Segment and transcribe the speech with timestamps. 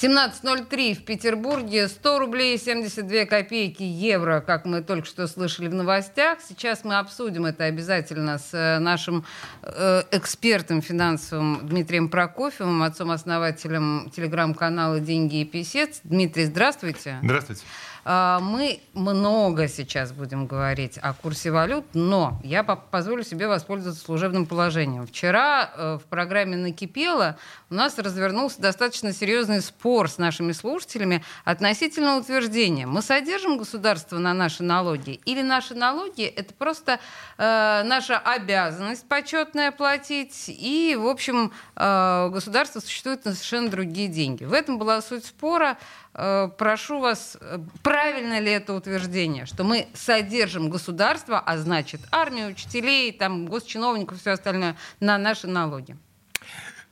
[0.00, 6.38] 17.03 в Петербурге, 100 рублей 72 копейки евро, как мы только что слышали в новостях.
[6.48, 9.26] Сейчас мы обсудим это обязательно с э, нашим
[9.62, 16.00] э, экспертом финансовым Дмитрием Прокофьевым, отцом-основателем телеграм-канала «Деньги и писец».
[16.02, 17.18] Дмитрий, здравствуйте.
[17.22, 17.60] Здравствуйте.
[18.04, 24.46] А, мы много сейчас будем говорить о курсе валют, но я позволю себе воспользоваться служебным
[24.46, 25.06] положением.
[25.06, 27.36] Вчера э, в программе «Накипело»
[27.68, 32.86] у нас развернулся достаточно серьезный спор с нашими слушателями относительно утверждения.
[32.86, 37.00] Мы содержим государство на наши налоги или наши налоги— это просто
[37.36, 44.44] э, наша обязанность почетная платить, и, в общем, э, государство существует на совершенно другие деньги.
[44.44, 45.76] В этом была суть спора.
[46.22, 52.50] Э, прошу вас, э, правильно ли это утверждение, что мы содержим государство, а значит армию,
[52.50, 55.96] учителей, там, госчиновников и все остальное на наши налоги?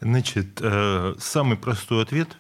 [0.01, 2.39] Значит, э, самый простой ответ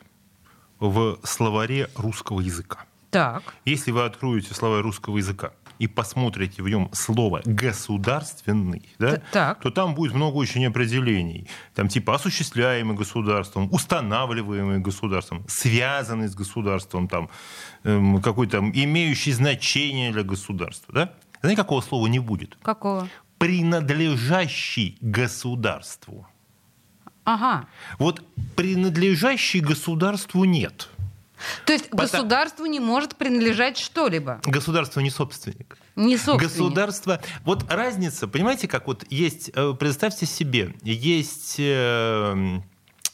[0.81, 2.87] в словаре русского языка.
[3.11, 3.43] Так.
[3.67, 9.61] Если вы откроете словарь русского языка и посмотрите в нем слово «государственный», да, так.
[9.61, 11.49] то там будет много очень определений.
[11.75, 17.29] Там типа осуществляемый государством, устанавливаемый государством, связанный с государством, там,
[17.85, 20.95] эм, какой-то имеющий значение для государства.
[20.95, 21.13] Да?
[21.41, 22.57] Знаете, какого слова не будет?
[22.63, 23.09] Какого?
[23.39, 26.27] Принадлежащий государству.
[27.25, 27.67] Ага.
[27.99, 28.23] Вот
[28.57, 30.89] принадлежащий государству нет.
[31.65, 32.09] То есть Потому...
[32.09, 34.41] государству не может принадлежать что-либо?
[34.45, 35.79] Государство не собственник.
[35.97, 36.53] Не собственник.
[36.53, 37.21] Государство...
[37.45, 39.51] Вот разница, понимаете, как вот есть...
[39.55, 42.61] Э, представьте себе, есть, э,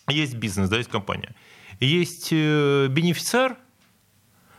[0.08, 1.34] есть бизнес, да, есть компания.
[1.80, 3.56] Есть э, бенефициар,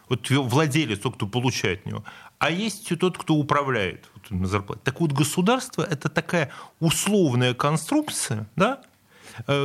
[0.10, 2.04] вот владелец, тот, кто получает от него,
[2.38, 4.82] а есть тот, кто управляет вот, на зарплате.
[4.84, 8.82] Так вот, государство– это такая условная конструкция, да,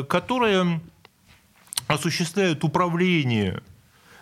[0.09, 0.81] которые
[1.89, 3.63] осуществляют управление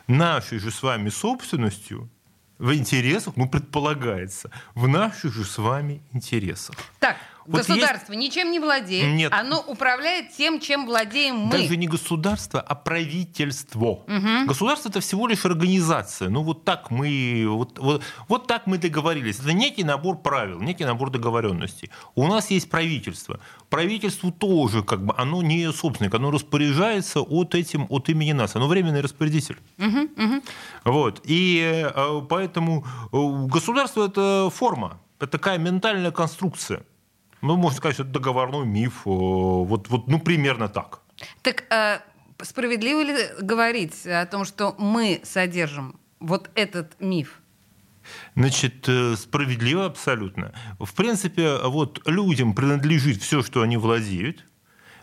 [0.08, 2.10] нашей же с вами собственностью
[2.58, 6.74] в интересах, ну, предполагается, в наших же с вами интересах.
[6.98, 7.16] Так,
[7.48, 8.36] вот государство есть...
[8.36, 9.14] ничем не владеет.
[9.14, 9.32] Нет.
[9.32, 11.52] Оно управляет тем, чем владеем мы.
[11.52, 14.04] Даже не государство, а правительство.
[14.06, 14.46] Угу.
[14.46, 16.28] Государство это всего лишь организация.
[16.28, 19.40] Ну вот так мы вот, вот, вот так мы договорились.
[19.40, 21.90] Это некий набор правил, некий набор договоренностей.
[22.14, 23.40] У нас есть правительство.
[23.70, 28.56] Правительству тоже как бы оно не собственник, оно распоряжается от этим от имени нас.
[28.56, 29.56] Оно временный распорядитель.
[29.78, 30.42] Угу, угу.
[30.84, 36.82] Вот и э, поэтому э, государство это форма, это такая ментальная конструкция.
[37.40, 39.02] Ну, можно сказать, что это договорной миф.
[39.06, 41.00] Э, вот, вот ну, примерно так.
[41.42, 41.98] Так э,
[42.42, 47.40] справедливо ли говорить о том, что мы содержим вот этот миф?
[48.34, 50.52] Значит, э, справедливо абсолютно.
[50.78, 54.47] В принципе, вот людям принадлежит все, что они владеют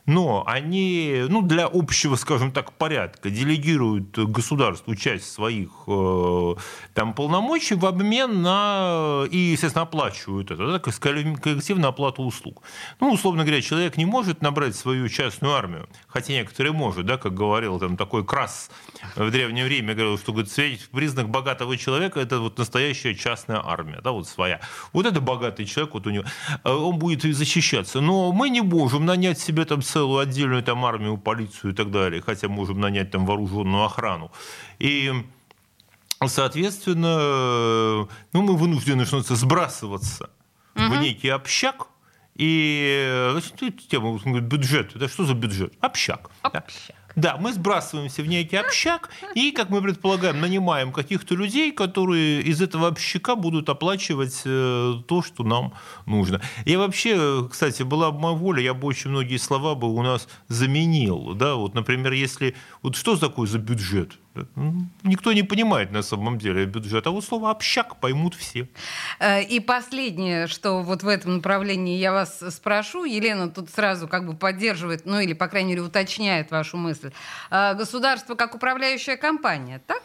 [0.06, 6.56] но они ну, для общего, скажем так, порядка делегируют государству часть своих э,
[6.94, 12.62] там, полномочий в обмен на и, естественно, оплачивают это, да, коллективную оплату услуг.
[13.00, 17.34] Ну, условно говоря, человек не может набрать свою частную армию, хотя некоторые могут, да, как
[17.34, 18.70] говорил там такой Крас
[19.16, 24.12] в древнее время, говорил, что говорит, признак богатого человека– это вот настоящая частная армия, да,
[24.12, 24.62] вот своя.
[24.94, 26.26] Вот это богатый человек, вот у него,
[26.64, 28.02] э, он будет защищаться.
[28.02, 32.22] Но мы не можем нанять себе там целую отдельную там армию, полицию и так далее,
[32.22, 34.30] хотя можем нанять там вооруженную охрану.
[34.78, 35.14] И
[36.28, 40.30] соответственно, ну, мы вынуждены что то сбрасываться
[40.76, 40.96] угу.
[40.96, 41.88] в некий общак,
[42.36, 43.40] и
[43.90, 44.96] тема бюджет.
[44.98, 45.74] Это что за бюджет?
[45.80, 46.30] Общак.
[46.42, 46.96] Общак.
[46.98, 47.05] Да,
[47.40, 52.88] мы сбрасываемся в некий общак и, как мы предполагаем, нанимаем каких-то людей, которые из этого
[52.88, 55.74] общака будут оплачивать э, то, что нам
[56.06, 56.42] нужно.
[56.66, 60.28] И вообще, кстати, была бы моя воля, я бы очень многие слова бы у нас
[60.48, 61.34] заменил.
[61.34, 61.56] Да?
[61.56, 62.56] Вот, например, если...
[62.82, 64.14] Вот что такое за бюджет?
[65.04, 68.68] Никто не понимает на самом деле бюджет, а вот слово «общак» поймут все.
[69.20, 74.26] Э, и последнее, что вот в этом направлении я вас спрошу, Елена тут сразу как
[74.26, 77.12] бы поддерживает, ну или, по крайней мере, уточняет вашу мысль.
[77.52, 80.04] Э, государство как управляющая компания, так?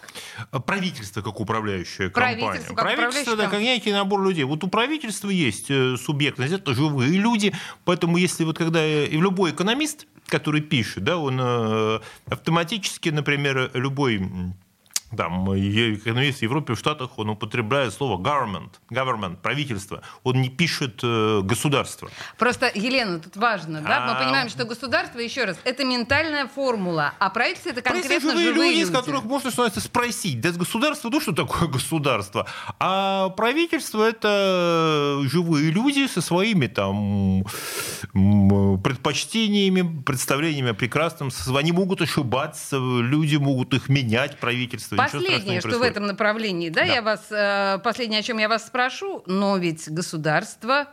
[0.65, 2.39] Правительство как управляющая компания.
[2.39, 4.45] Правительство как Правительство, да, как некий набор людей.
[4.45, 7.53] Вот у правительства есть э, субъектность, это живые люди,
[7.85, 14.19] поэтому если вот когда и любой экономист который пишет, да, он э, автоматически, например, любой
[15.17, 20.03] там, экономист в Европе, в Штатах, он употребляет слово government, government, правительство.
[20.23, 22.11] Он не пишет э, государство.
[22.39, 24.07] Просто, Елена, тут важно, да?
[24.07, 28.47] Мы а, понимаем, что государство, еще раз, это ментальная формула, а правительство это конкретно живые,
[28.47, 28.91] живые люди, люди.
[28.91, 30.41] из которых можно, что спросить.
[30.41, 32.47] Да, государство, ну что такое государство?
[32.79, 37.45] А правительство это живые люди со своими там
[38.83, 41.31] предпочтениями, представлениями о прекрасном.
[41.55, 45.00] Они могут ошибаться, люди могут их менять, правительство.
[45.05, 46.87] Последнее, что в этом направлении, да, да.
[46.87, 50.89] я вас, э, последнее, о чем я вас спрошу, но ведь государство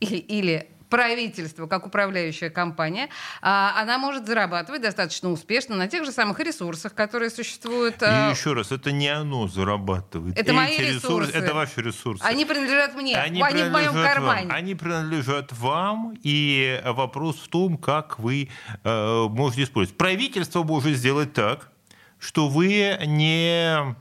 [0.00, 3.08] или, или правительство, как управляющая компания,
[3.40, 8.02] а, она может зарабатывать достаточно успешно на тех же самых ресурсах, которые существуют.
[8.02, 10.34] И а, еще раз, это не оно зарабатывает.
[10.38, 11.32] Это Эти мои ресурсы.
[11.32, 12.22] Это ваши ресурсы.
[12.22, 13.16] Они принадлежат мне.
[13.16, 14.48] Они, они в моем кармане.
[14.48, 14.54] Вам.
[14.54, 16.14] Они принадлежат вам.
[16.22, 18.50] И вопрос в том, как вы
[18.84, 19.96] э, можете использовать.
[19.96, 21.70] Правительство может сделать так,
[22.22, 23.96] что вы не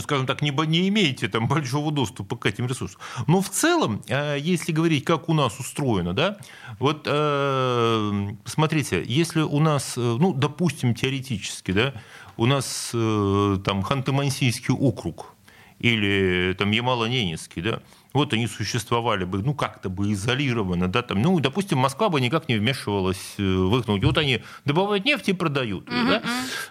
[0.00, 3.00] скажем так, не, не имеете там большого доступа к этим ресурсам.
[3.28, 6.38] Но в целом, э, если говорить, как у нас устроено, да,
[6.80, 11.94] вот э, смотрите, если у нас, э, ну, допустим, теоретически, да,
[12.36, 15.34] у нас там Ханты-Мансийский округ
[15.78, 17.80] или там Ямало-Ненецкий, да,
[18.14, 22.48] вот они существовали бы, ну, как-то бы изолированно, да, там, ну, допустим, Москва бы никак
[22.48, 26.08] не вмешивалась э, в их, вот они добывают нефть и продают, mm-hmm.
[26.08, 26.22] да,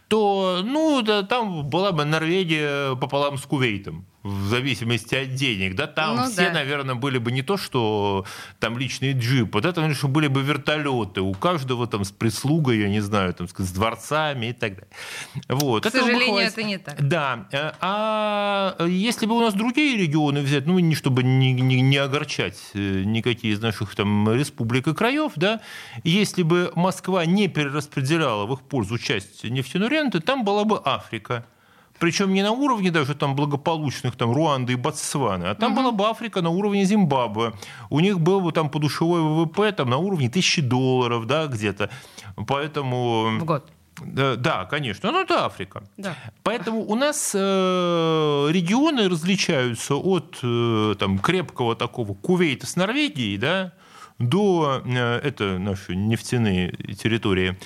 [0.08, 5.86] то, ну, да, там была бы Норвегия пополам с Кувейтом, в зависимости от денег, да,
[5.86, 6.54] там ну, все, да.
[6.54, 8.26] наверное, были бы не то, что
[8.60, 12.88] там личные джипы, да, там что были бы вертолеты, у каждого там с прислугой, я
[12.88, 14.88] не знаю, там с дворцами и так далее.
[15.50, 15.84] Вот.
[15.84, 17.06] К это сожалению, это не так.
[17.06, 17.48] Да.
[17.52, 21.98] Э, а если бы у нас другие регионы взять, ну, не чтобы не, не, не
[21.98, 25.62] огорчать э, никакие из наших там республик и краев, да,
[26.04, 31.46] если бы Москва не перераспределяла в их пользу часть нефтяной ренты, там была бы Африка.
[32.00, 35.82] Причем не на уровне даже там благополучных там Руанды и Ботсваны, а там угу.
[35.82, 37.54] была бы Африка на уровне Зимбабве.
[37.90, 41.90] У них был бы там подушевой ВВП там на уровне тысячи долларов, да, где-то.
[42.48, 43.38] Поэтому...
[43.40, 43.72] В год.
[44.02, 45.12] Да, да, конечно.
[45.12, 45.84] Ну, это Африка.
[45.98, 46.16] Да.
[46.44, 47.40] Поэтому у нас э,
[48.50, 53.74] регионы различаются от э, там, крепкого такого Кувейта с Норвегией, да,
[54.20, 57.58] до, э, это наши нефтяные территории,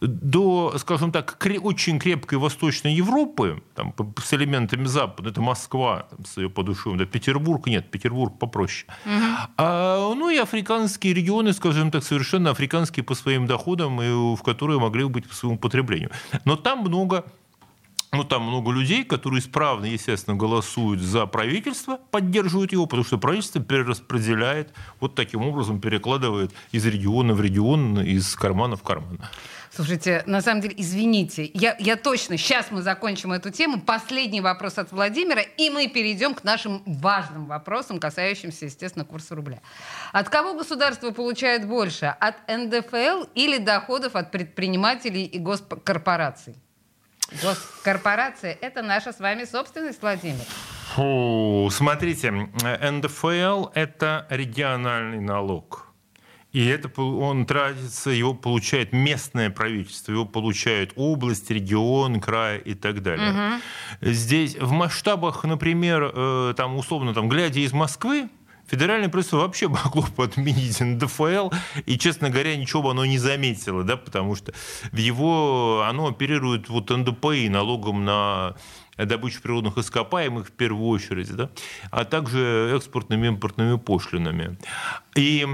[0.00, 6.36] до, скажем так, очень крепкой Восточной Европы, там, с элементами Запада, это Москва, там, с
[6.36, 8.86] ее подушевым, да, Петербург, нет, Петербург попроще.
[9.04, 9.12] Угу.
[9.58, 14.78] А, ну и африканские регионы, скажем так, совершенно африканские по своим доходам, и в которые
[14.78, 16.10] могли быть по своему потреблению.
[16.44, 17.24] Но там много
[18.12, 23.62] ну, там много людей, которые исправно, естественно, голосуют за правительство, поддерживают его, потому что правительство
[23.62, 24.70] перераспределяет,
[25.00, 29.18] вот таким образом перекладывает из региона в регион, из кармана в карман.
[29.74, 33.80] Слушайте, на самом деле, извините, я, я точно, сейчас мы закончим эту тему.
[33.80, 39.62] Последний вопрос от Владимира, и мы перейдем к нашим важным вопросам, касающимся, естественно, курса рубля.
[40.12, 42.14] От кого государство получает больше?
[42.20, 46.56] От НДФЛ или доходов от предпринимателей и госкорпораций?
[47.40, 50.44] Госкорпорация– это наша с вами собственность, Владимир.
[50.94, 55.92] Фу, смотрите, НДФЛ– это региональный налог.
[56.52, 63.02] И это он тратится, его получает местное правительство, его получают область, регион, край и так
[63.02, 63.30] далее.
[63.30, 64.12] Угу.
[64.12, 68.28] Здесь в масштабах, например, э, там условно, там, глядя из Москвы,
[68.72, 71.50] федеральное правительство вообще могло бы отменить НДФЛ,
[71.84, 74.54] и, честно говоря, ничего бы оно не заметило, да, потому что
[74.90, 78.56] в его, оно оперирует вот НДПИ, налогом на
[78.96, 81.50] добычу природных ископаемых в первую очередь, да,
[81.90, 84.56] а также экспортными и импортными пошлинами.
[85.16, 85.46] И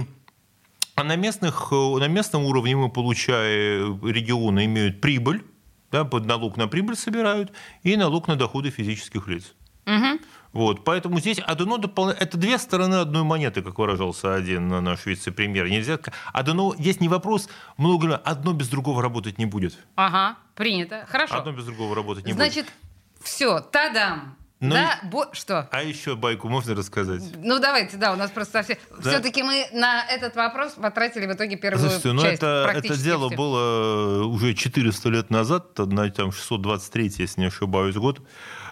[0.95, 5.45] а на, местных, на местном уровне мы, получая регионы, имеют прибыль,
[5.91, 7.53] да, под налог на прибыль собирают,
[7.83, 9.55] и налог на доходы физических лиц.
[9.87, 10.21] Угу.
[10.53, 15.69] Вот, поэтому здесь одно дополнение, это две стороны одной монеты, как выражался один наш вице-премьер.
[15.69, 15.99] Нельзя,
[16.33, 19.79] одно, здесь не вопрос, много, одно без другого работать не будет.
[19.95, 21.37] Ага, принято, хорошо.
[21.37, 22.75] Одно без другого работать не Значит, будет.
[23.19, 24.37] Значит, все, тадам.
[24.61, 25.29] Ну, да, бо...
[25.33, 25.69] что?
[25.71, 27.23] А еще байку можно рассказать?
[27.37, 28.77] Ну давайте, да, у нас просто совсем.
[28.91, 29.11] Да?
[29.11, 32.43] Все-таки мы на этот вопрос потратили в итоге первую Слушайте, ну часть.
[32.43, 33.37] это, это дело все.
[33.37, 38.21] было уже 400 лет назад, на там 623, если не ошибаюсь, год.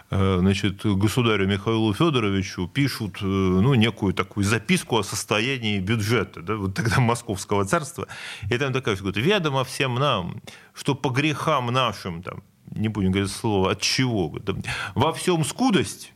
[0.09, 6.55] Э, значит, государю Михаилу Федоровичу пишут э, ну, некую такую записку о состоянии бюджета, да,
[6.55, 8.07] вот тогда Московского царства.
[8.49, 10.41] И там такая говорит, ведомо всем нам,
[10.73, 14.63] что по грехам нашим, там, не будем говорить слово, от чего, там,
[14.95, 16.13] во всем скудость,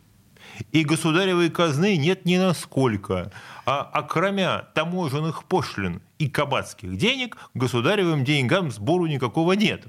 [0.72, 3.32] и государевой казны нет ни насколько.
[3.66, 9.86] А окромя таможенных пошлин и кабацких денег, государевым деньгам сбору никакого нет.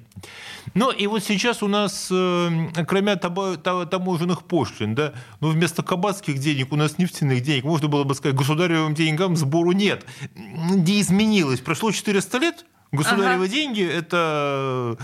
[0.75, 6.73] Ну и вот сейчас у нас, э, кроме таможенных пошлин, да, ну вместо кабацких денег
[6.73, 10.07] у нас нефтяных денег, можно было бы сказать, государевым деньгам сбору нет.
[10.35, 11.61] Где изменилось?
[11.61, 13.52] Прошло 400 лет, государевы ага.
[13.52, 14.97] деньги– это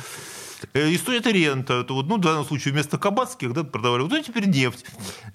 [0.74, 1.84] Э, и стоит рента.
[1.84, 4.02] То вот, ну, в данном случае вместо кабацких да, продавали.
[4.02, 4.84] Вот ну, теперь нефть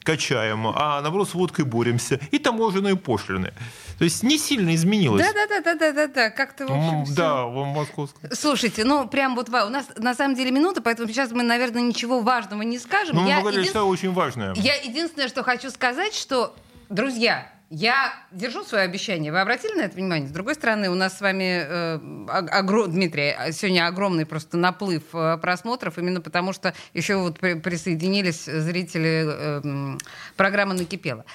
[0.03, 2.19] качаем, а наоборот с водкой боремся.
[2.31, 3.53] И таможенные пошлины.
[3.97, 5.25] То есть не сильно изменилось.
[5.25, 6.29] Да, да, да, да, да, да, да.
[6.29, 8.29] Как-то в общем, Да, в московском.
[8.33, 12.21] Слушайте, ну прям вот у нас на самом деле минута, поэтому сейчас мы, наверное, ничего
[12.21, 13.15] важного не скажем.
[13.15, 14.53] Ну, мы говорили, что очень важное.
[14.55, 16.55] Я единственное, что хочу сказать, что,
[16.89, 19.31] друзья, я держу свое обещание.
[19.31, 20.29] Вы обратили на это внимание?
[20.29, 22.87] С другой стороны, у нас с вами, э, огр...
[22.87, 29.25] Дмитрий, сегодня огромный просто наплыв э, просмотров, именно потому что еще вот при, присоединились зрители
[29.27, 29.97] э,
[30.37, 31.25] программы «Накипело».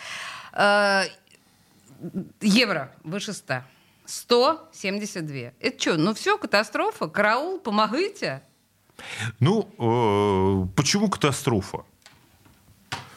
[0.53, 1.07] Э,
[2.41, 3.65] евро выше 100.
[4.07, 5.53] 172.
[5.59, 7.09] Это что, ну все, катастрофа?
[7.09, 8.43] Караул, помогите?
[9.41, 11.85] Ну, э, почему катастрофа?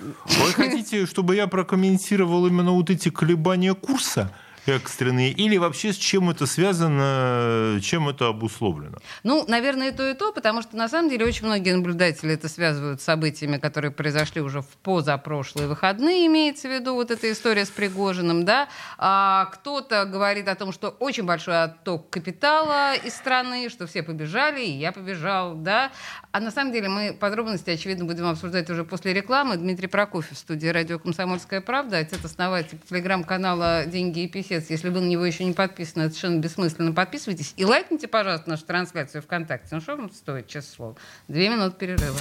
[0.01, 4.33] Вы хотите, чтобы я прокомментировал именно вот эти колебания курса?
[4.67, 8.97] Экстренные, или вообще с чем это связано, чем это обусловлено?
[9.23, 12.47] Ну, наверное, и то, и то, потому что на самом деле очень многие наблюдатели это
[12.47, 17.65] связывают с событиями, которые произошли уже в позапрошлые выходные, имеется в виду вот эта история
[17.65, 18.69] с Пригожиным, да.
[18.97, 24.61] А кто-то говорит о том, что очень большой отток капитала из страны, что все побежали,
[24.61, 25.91] и я побежал, да.
[26.31, 29.57] А на самом деле мы подробности, очевидно, будем обсуждать уже после рекламы.
[29.57, 34.69] Дмитрий Прокофьев, студия «Радио Комсомольская правда», отец-основатель телеграм-канала «Деньги и письма» отец.
[34.69, 36.93] Если вы на него еще не подписаны, это совершенно бессмысленно.
[36.93, 39.69] Подписывайтесь и лайкните, пожалуйста, нашу трансляцию ВКонтакте.
[39.71, 40.95] Ну что вам стоит, честное слово?
[41.27, 42.17] Две минуты перерыва.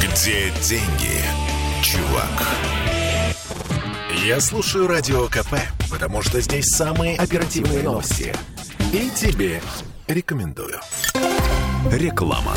[0.00, 1.22] Где деньги,
[1.82, 2.30] чувак?
[4.24, 5.54] Я слушаю Радио КП,
[5.90, 8.34] потому что здесь самые оперативные новости.
[8.92, 9.60] И тебе
[10.06, 10.80] рекомендую.
[11.92, 12.54] Реклама.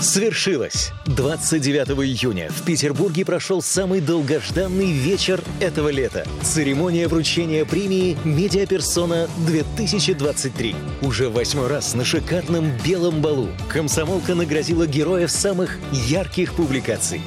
[0.00, 0.92] Свершилось!
[1.06, 6.24] 29 июня в Петербурге прошел самый долгожданный вечер этого лета.
[6.42, 10.76] Церемония вручения премии «Медиаперсона-2023».
[11.02, 17.20] Уже восьмой раз на шикарном белом балу комсомолка наградила героев самых ярких публикаций.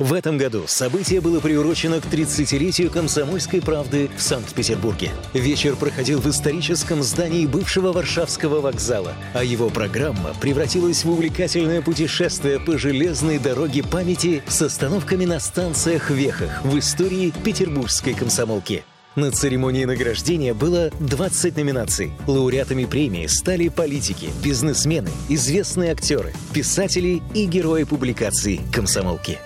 [0.00, 5.10] В этом году событие было приурочено к 30-летию «Комсомольской правды» в Санкт-Петербурге.
[5.34, 12.58] Вечер проходил в историческом здании бывшего Варшавского вокзала, а его программа превратилась в увлекательное путешествие
[12.58, 18.84] по железной дороге памяти с остановками на станциях-вехах в истории петербургской комсомолки.
[19.16, 22.12] На церемонии награждения было 20 номинаций.
[22.26, 29.38] Лауреатами премии стали политики, бизнесмены, известные актеры, писатели и герои публикаций «Комсомолки».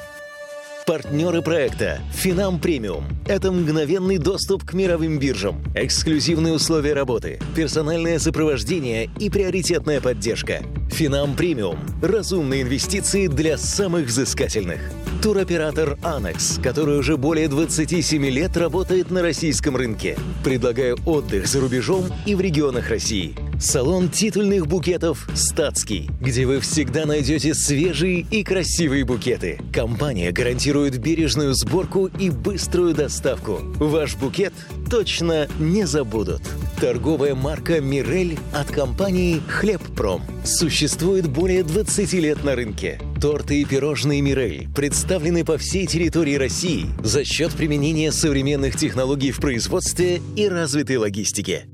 [0.87, 3.07] Партнеры проекта Финам Премиум.
[3.27, 10.63] Это мгновенный доступ к мировым биржам, эксклюзивные условия работы, персональное сопровождение и приоритетная поддержка.
[10.91, 11.79] Финам Премиум.
[12.03, 14.81] Разумные инвестиции для самых взыскательных.
[15.25, 20.19] Туроператор Анекс, который уже более 27 лет работает на российском рынке.
[20.45, 23.35] Предлагаю отдых за рубежом и в регионах России.
[23.59, 29.61] Салон титульных букетов «Статский», где вы всегда найдете свежие и красивые букеты.
[29.73, 33.61] Компания гарантирует бережную сборку и быструю доставку.
[33.79, 34.53] Ваш букет
[34.91, 36.43] точно не забудут.
[36.79, 43.01] Торговая марка «Мирель» от компании «Хлебпром» существует более 20 лет на рынке.
[43.25, 49.39] Торты и пирожные «Мирель» представлены по всей территории России за счет применения современных технологий в
[49.41, 51.65] производстве и развитой логистики.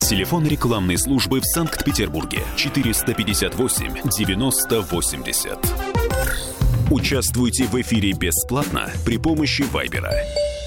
[0.00, 5.58] Телефон рекламной службы в Санкт-Петербурге 458 90 80.
[6.90, 10.12] Участвуйте в эфире бесплатно при помощи Вайбера.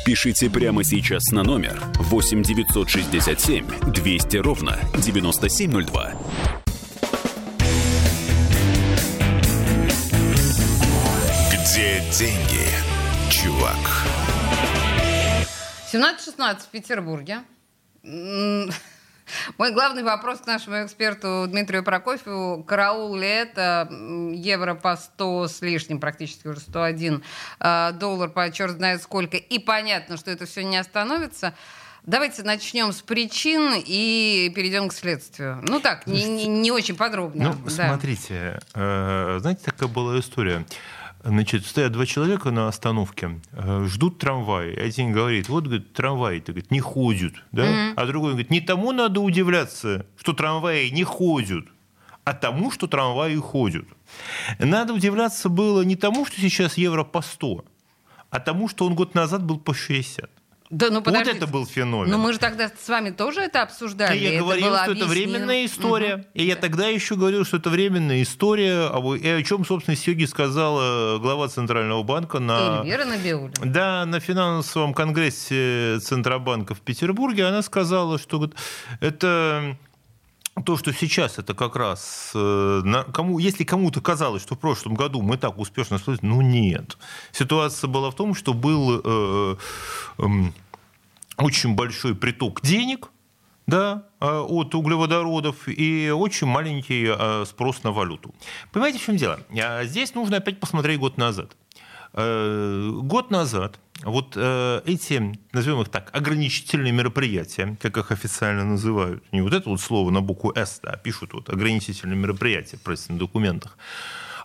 [0.05, 6.56] Пишите прямо сейчас на номер 8 967 200 ровно 9702.
[11.77, 12.65] Где деньги,
[13.29, 13.77] чувак?
[15.93, 17.41] 17-16 в Петербурге.
[18.01, 22.63] Мой главный вопрос к нашему эксперту Дмитрию Прокофьеву.
[22.63, 23.87] Караул ли это
[24.33, 27.21] евро по 100 с лишним, практически уже 101
[27.59, 29.37] а, доллар по черт знает сколько.
[29.37, 31.53] И понятно, что это все не остановится.
[32.07, 35.59] Давайте начнем с причин и перейдем к следствию.
[35.67, 37.53] Ну так, не, не, не очень подробно.
[37.53, 37.89] Ну, да.
[37.89, 40.65] смотрите, э, знаете, такая была история.
[41.27, 44.73] Значит, стоят два человека на остановке, э, ждут трамвай.
[44.73, 47.33] Один говорит, вот, говорит, трамваи-то говорит, не ходят.
[47.51, 47.65] Да?
[47.65, 47.93] Mm-hmm.
[47.97, 51.65] А другой говорит, не тому надо удивляться, что трамваи не ходят,
[52.23, 53.85] а тому, что трамваи ходят.
[54.57, 57.65] Надо удивляться было не тому, что сейчас евро по 100,
[58.29, 60.31] а тому, что он год назад был по 60.
[60.69, 61.37] Да, ну, вот подождите.
[61.37, 62.11] это был феномен.
[62.11, 64.17] Но мы же тогда с вами тоже это обсуждали.
[64.17, 65.07] И я это говорил, что это объяснено.
[65.07, 66.15] временная история.
[66.17, 66.25] Мгм.
[66.33, 70.27] И я тогда еще говорил, что это временная история, а и о чем, собственно, сегодня
[70.27, 72.81] сказала глава Центрального банка на...
[72.81, 73.53] Эльвира Набиуллина.
[73.63, 78.55] Да, на финансовом конгрессе Центробанка в Петербурге она сказала, что вот
[78.99, 79.77] это
[80.65, 82.81] то, что сейчас это как раз, э,
[83.13, 86.97] кому, если кому-то казалось, что в прошлом году мы так успешно справились, ну нет.
[87.31, 89.55] Ситуация была в том, что был э,
[90.19, 90.53] эм,
[91.37, 93.09] очень большой приток денег,
[93.67, 98.33] да, э, от углеводородов и очень маленький э, спрос на валюту.
[98.71, 99.39] Понимаете, в чем дело?
[99.61, 101.55] А Здесь нужно опять посмотреть год назад.
[102.19, 109.23] Э, Год назад вот э, эти, назовем их так, ограничительные мероприятия, как их официально называют,
[109.31, 113.19] не вот это вот слово на букву «С», а пишут вот ограничительные мероприятия просто на
[113.19, 113.77] документах,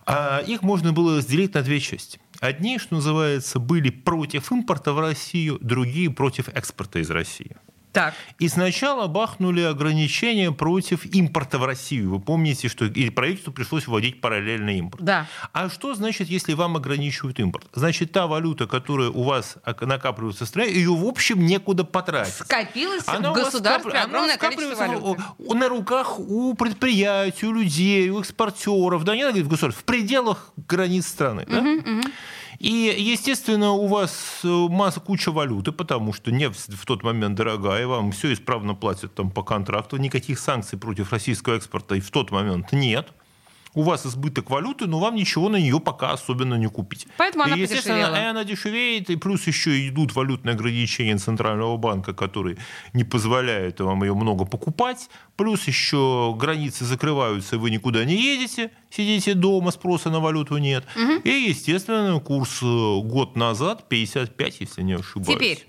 [0.05, 2.19] а их можно было разделить на две части.
[2.39, 7.55] Одни, что называется, были против импорта в Россию, другие против экспорта из России.
[7.93, 8.15] Так.
[8.39, 12.09] И сначала бахнули ограничения против импорта в Россию.
[12.09, 15.03] Вы помните, что и правительству пришлось вводить параллельный импорт.
[15.03, 15.27] Да.
[15.53, 17.67] А что значит, если вам ограничивают импорт?
[17.73, 22.33] Значит, та валюта, которая у вас накапливается в стране, ее в общем некуда потратить.
[22.33, 25.55] Скопилось Она в государстве она огромное количество скапливается валюты.
[25.59, 29.85] на руках у предприятий, у людей, у экспортеров, да, не надо говорить в государстве, в
[29.85, 31.45] пределах границ страны.
[31.47, 31.63] да?
[32.63, 37.85] И, естественно, у вас э, масса куча валюты, потому что нефть в тот момент дорогая,
[37.87, 42.31] вам все исправно платят там по контракту, никаких санкций против российского экспорта и в тот
[42.31, 43.11] момент нет.
[43.73, 47.07] У вас избыток валюты, но вам ничего на нее пока особенно не купить.
[47.17, 48.23] Поэтому она и, естественно, подешевела.
[48.23, 52.57] и она дешевеет, и плюс еще идут валютные ограничения Центрального банка, которые
[52.93, 55.09] не позволяют вам ее много покупать.
[55.35, 60.85] Плюс еще границы закрываются, и вы никуда не едете, сидите дома, спроса на валюту нет.
[61.23, 65.37] И, естественно, курс э, год назад 55, если не ошибаюсь.
[65.37, 65.67] Теперь.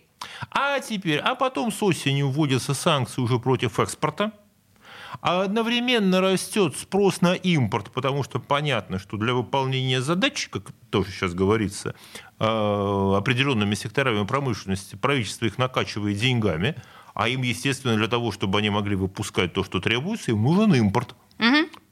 [0.51, 4.33] А теперь, а потом с осенью вводятся санкции уже против экспорта.
[5.21, 11.11] А одновременно растет спрос на импорт, потому что понятно, что для выполнения задач, как тоже
[11.11, 11.95] сейчас говорится,
[12.39, 12.45] э,
[13.17, 16.77] определенными секторами промышленности правительство их накачивает деньгами,
[17.15, 21.15] а им, естественно, для того, чтобы они могли выпускать то, что требуется, им нужен импорт.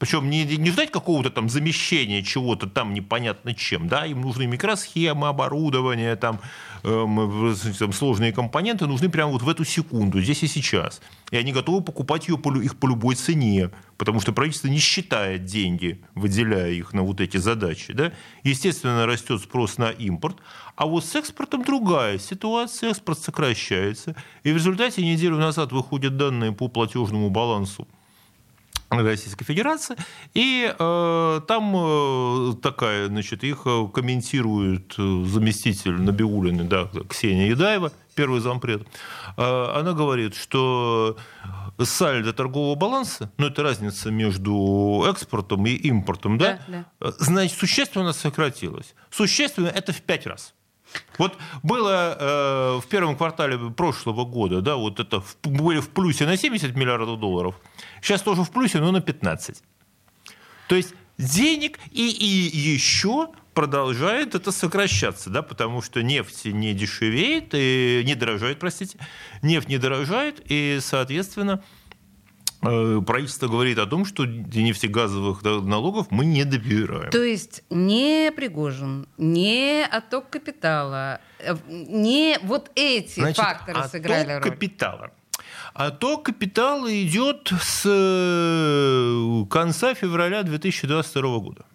[0.03, 5.29] Причем не, не ждать какого-то там замещения чего-то там непонятно чем, да, им нужны микросхемы,
[5.29, 6.41] оборудование, там,
[6.83, 11.01] эм, там сложные компоненты нужны прямо вот в эту секунду, здесь и сейчас.
[11.31, 15.45] И они готовы покупать ее по, их по любой цене, потому что правительство не считает
[15.45, 18.11] деньги, выделяя их на вот эти задачи, да.
[18.43, 20.35] Естественно, растет спрос на импорт,
[20.75, 26.51] а вот с экспортом другая ситуация, экспорт сокращается, и в результате неделю назад выходят данные
[26.51, 27.87] по платежному балансу
[29.01, 29.95] Российской Федерации,
[30.33, 37.91] и э, там э, такая, значит, их э, комментирует э, заместитель Набиулины, да, Ксения Едаева,
[38.15, 38.87] первый зампред.
[39.37, 41.17] Э, она говорит, что
[41.81, 48.13] сальдо торгового баланса, ну это разница между экспортом и импортом, да, Да, э, значит, существенно
[48.13, 48.95] сократилась.
[49.09, 50.53] Существенно это в пять раз.
[51.17, 56.25] Вот было э, в первом квартале прошлого года, да, вот это в- были в плюсе
[56.25, 57.55] на 70 миллиардов долларов,
[58.01, 59.63] сейчас тоже в плюсе, но на 15.
[60.67, 62.25] То есть денег и, и
[62.57, 68.97] еще продолжает это сокращаться, да, потому что нефть не дешевеет, и не дорожает, простите,
[69.43, 71.63] нефть не дорожает, и, соответственно,
[73.01, 77.11] правительство говорит о том, что нефтегазовых налогов мы не добираем.
[77.11, 84.41] То есть не Пригожин, не отток капитала, э, не вот эти Значит, факторы сыграли роль.
[84.43, 85.11] капитала.
[85.73, 91.65] Отток капитала идет с э, конца февраля 2022 года.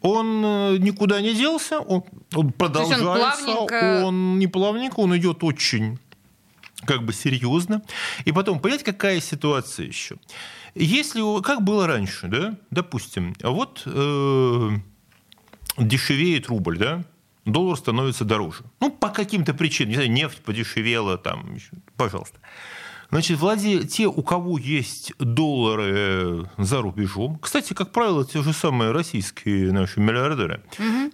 [0.00, 5.98] Он э, никуда не делся, он, он продолжается, плавненько- он не плавненько, он идет очень
[6.86, 7.82] как бы серьезно.
[8.24, 10.16] И потом, понимаете, какая ситуация еще?
[10.74, 14.70] Если, как было раньше, да, допустим, вот э,
[15.78, 17.04] дешевеет рубль, да,
[17.44, 18.64] доллар становится дороже.
[18.80, 21.56] Ну, по каким-то причинам, не знаю, нефть подешевела, там,
[21.96, 22.38] пожалуйста.
[23.10, 23.84] Значит, владе...
[23.84, 30.00] те, у кого есть доллары за рубежом, кстати, как правило, те же самые российские наши
[30.00, 30.62] миллиардеры,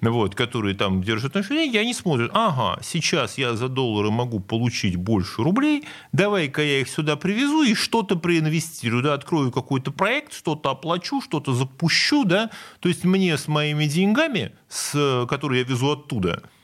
[0.00, 4.96] вот, которые там держат наши деньги, они смотрят, ага, сейчас я за доллары могу получить
[4.96, 10.70] больше рублей, давай-ка я их сюда привезу и что-то проинвестирую, да, открою какой-то проект, что-то
[10.70, 12.50] оплачу, что-то запущу, да,
[12.80, 16.61] то есть мне с моими деньгами, с, которые я везу оттуда, э,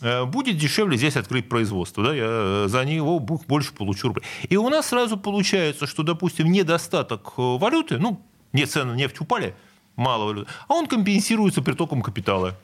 [0.00, 4.24] будет дешевле здесь открыть производство, да, я э, за него больше получу рублей.
[4.48, 8.20] И у нас сразу получается, что, допустим, недостаток э, валюты, ну,
[8.52, 9.54] нет, цены на нефть упали,
[9.96, 12.56] мало валют, а он компенсируется притоком капитала.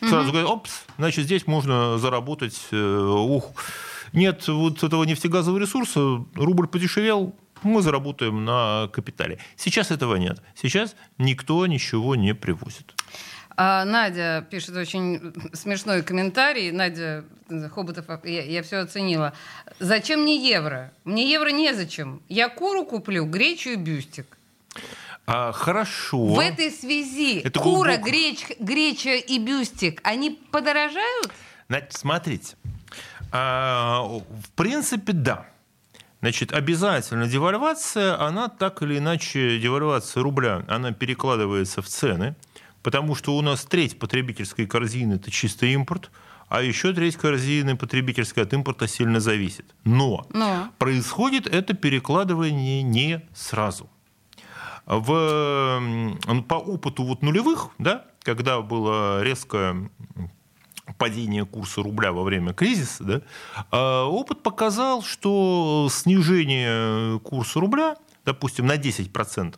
[0.00, 3.52] Сразу говорят, опс, значит, здесь можно заработать, э, ух,
[4.12, 9.38] нет вот этого нефтегазового ресурса, рубль подешевел, мы заработаем на капитале.
[9.56, 10.42] Сейчас этого нет.
[10.54, 12.94] Сейчас никто ничего не привозит.
[13.58, 16.70] А Надя пишет очень смешной комментарий.
[16.72, 17.24] Надя
[17.74, 19.32] Хоботов, я, я все оценила.
[19.78, 20.92] Зачем мне евро?
[21.04, 22.22] Мне евро незачем.
[22.28, 24.26] Я куру куплю, гречу и бюстик.
[25.26, 26.18] А, хорошо.
[26.18, 28.10] В этой связи Это кура, глубоко.
[28.10, 31.32] греч, греча и бюстик, они подорожают?
[31.68, 32.54] Значит, смотрите.
[33.32, 35.46] А, в принципе, да.
[36.20, 42.34] Значит, обязательно девальвация, она так или иначе, девальвация рубля, она перекладывается в цены,
[42.86, 46.12] потому что у нас треть потребительской корзины– это чистый импорт,
[46.48, 49.74] а еще треть корзины потребительской от импорта сильно зависит.
[49.82, 50.68] Но, Но.
[50.78, 53.90] происходит это перекладывание не сразу.
[54.86, 55.82] В,
[56.46, 59.90] по опыту вот нулевых, да, когда было резкое
[60.96, 63.20] падение курса рубля во время кризиса, да,
[63.72, 69.56] а, опыт показал, что снижение курса рубля, допустим, на 10%,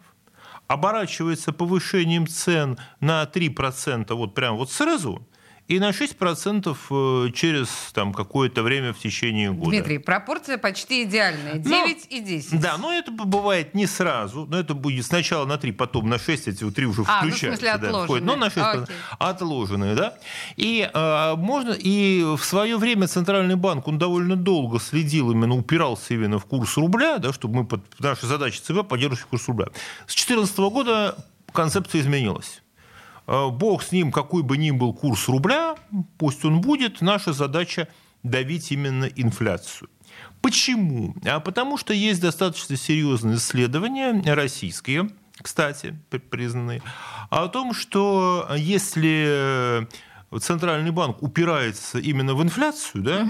[0.69, 5.27] оборачивается повышением цен на 3% вот прям вот сразу,
[5.69, 9.71] и на 6% э, через там, какое-то время в течение года.
[9.71, 11.55] Дмитрий, пропорция почти идеальная.
[11.55, 12.59] 9 и 10.
[12.59, 16.49] Да, но это бывает не сразу, но это будет сначала на 3, потом на 6,
[16.49, 17.67] эти вот 3 уже А, ну, в включаются.
[17.67, 18.25] смысле, да, входят.
[18.25, 18.85] Но на 6 отложенные.
[18.85, 18.97] Окей.
[19.19, 20.15] отложенные, да.
[20.57, 26.15] И а, можно, и в свое время Центральный банк, он довольно долго следил, именно упирался
[26.15, 29.67] именно в курс рубля, да, чтобы мы, под, наша задача ЦБ поддерживать курс рубля.
[30.07, 31.17] С 2014 года
[31.53, 32.63] концепция изменилась.
[33.29, 35.77] А, Бог с ним, какой бы ни был курс рубля,
[36.17, 37.89] пусть он будет, наша задача
[38.23, 39.91] давить именно инфляцию.
[40.41, 41.15] Почему?
[41.25, 45.11] А потому что есть достаточно серьезные исследования, российские,
[45.41, 46.83] кстати, при- признанные,
[47.31, 49.87] о том, что если
[50.41, 53.29] Центральный банк упирается именно в инфляцию, да,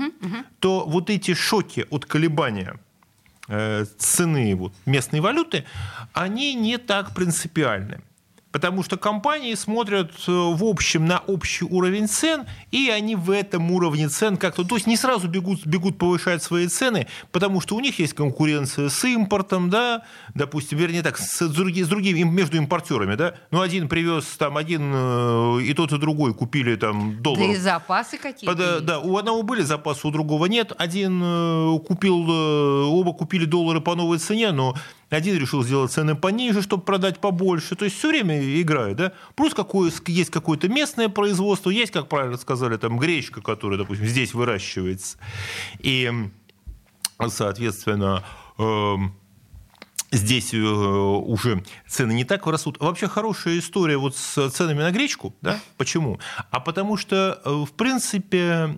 [0.60, 2.78] то вот эти шоки от колебания
[3.48, 5.64] э, цены вот, местной валюты,
[6.12, 8.00] они не так принципиальны.
[8.58, 13.70] Потому что компании смотрят э, в общем на общий уровень цен, и они в этом
[13.70, 14.64] уровне цен как-то...
[14.64, 18.88] То есть не сразу бегут, бегут повышать свои цены, потому что у них есть конкуренция
[18.88, 20.02] с импортом, да,
[20.34, 21.48] допустим, вернее так, с, с
[21.88, 23.34] другими, им- между импортерами, да.
[23.52, 27.50] Ну, один привез, там, один э, и тот, и другой купили там Да доллар.
[27.50, 28.84] и запасы какие-то Да, есть.
[28.86, 30.72] да, у одного были запасы, у другого нет.
[30.78, 34.74] Один э, купил, э, оба купили доллары по новой цене, но
[35.10, 37.76] один решил сделать цены пониже, чтобы продать побольше.
[37.76, 39.12] То есть все время играет, да.
[39.34, 44.34] Плюс какое, есть какое-то местное производство, есть, как правильно сказали, там гречка, которая, допустим, здесь
[44.34, 45.18] выращивается.
[45.78, 46.10] И,
[47.28, 48.24] соответственно,
[48.58, 49.14] эм,
[50.10, 52.78] здесь э, уже цены не так растут.
[52.80, 55.60] Вообще хорошая история вот с ценами на гречку, да?
[55.76, 56.18] Почему?
[56.50, 58.74] А потому что, э, в принципе,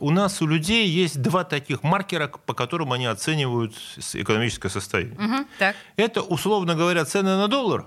[0.00, 3.74] у нас у людей есть два таких маркера, по которым они оценивают
[4.14, 5.16] экономическое состояние.
[5.18, 5.76] Мгм, так.
[5.96, 7.82] Это, условно говоря, цены на доллар,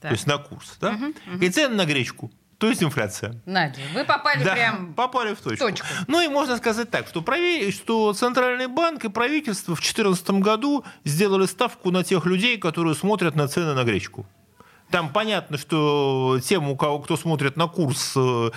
[0.00, 0.10] Так.
[0.10, 0.98] то есть на курс, да?
[1.40, 3.40] И цены на гречку, то есть инфляция.
[3.46, 4.92] Надя, вы попали Да, прям...
[4.92, 5.66] попали в точку.
[5.66, 5.86] точку.
[6.06, 10.84] Ну и можно сказать так, что, праве- что Центральный банк и правительство в 2014 году
[11.04, 14.26] сделали ставку на тех людей, которые смотрят на цены на гречку.
[14.90, 18.50] Там понятно, что тем, у кого кто смотрит на курс, э,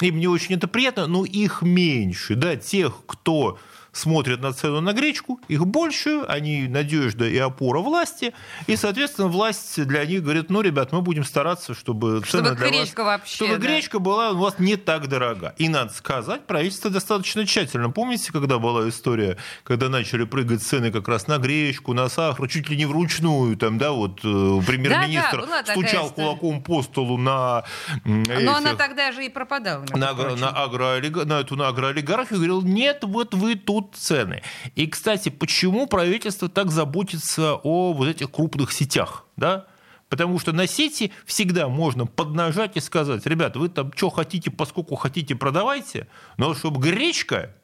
[0.00, 2.36] им не очень это приятно, но их меньше.
[2.36, 2.56] Да?
[2.56, 3.58] Тех, кто
[3.92, 8.32] смотрят на цену на гречку, их больше, они надежда и опора власти,
[8.66, 12.70] и, соответственно, власть для них говорит, ну, ребят, мы будем стараться, чтобы, Чтобы для вас-
[12.70, 13.66] гречка вообще, чтобы да.
[13.66, 15.54] гречка была у вас не так дорога.
[15.58, 17.90] И надо сказать, правительство достаточно тщательно.
[17.90, 22.68] Помните, когда была история, когда начали прыгать цены как раз на гречку, на сахар, чуть
[22.70, 27.64] ли не вручную, там, да, вот э, премьер-министр была такая стучал кулаком по столу на
[28.04, 29.84] Но она тогда же и пропадала.
[29.94, 34.42] на, на, агроолига- на эту на агроолигархию говорил, нет, вот вы тут цены.
[34.74, 39.66] И, кстати, почему правительство так заботится о вот этих крупных сетях, да?
[40.08, 44.96] Потому что на сети всегда можно поднажать и сказать, ребята, вы там что хотите, поскольку
[44.96, 47.54] хотите, продавайте, но чтобы гречка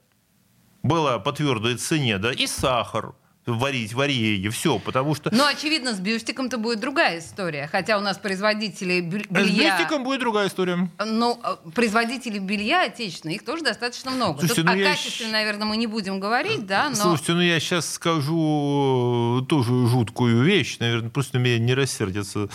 [0.82, 3.14] была по твердой цене, да, и сахар,
[3.46, 7.68] варить варенье, все, потому что Но, очевидно, с бюстиком-то будет другая история.
[7.70, 9.76] Хотя у нас производители бю- с белья...
[9.76, 10.90] бюстиком будет другая история.
[11.04, 14.40] Ну, э, производителей белья отечественных, их тоже достаточно много.
[14.40, 16.96] Слушайте, Тут ну о я качестве, наверное, мы не будем говорить, да, но...
[16.96, 22.48] Слушайте, ну я сейчас скажу э, тоже жуткую вещь, наверное, просто на меня не рассердятся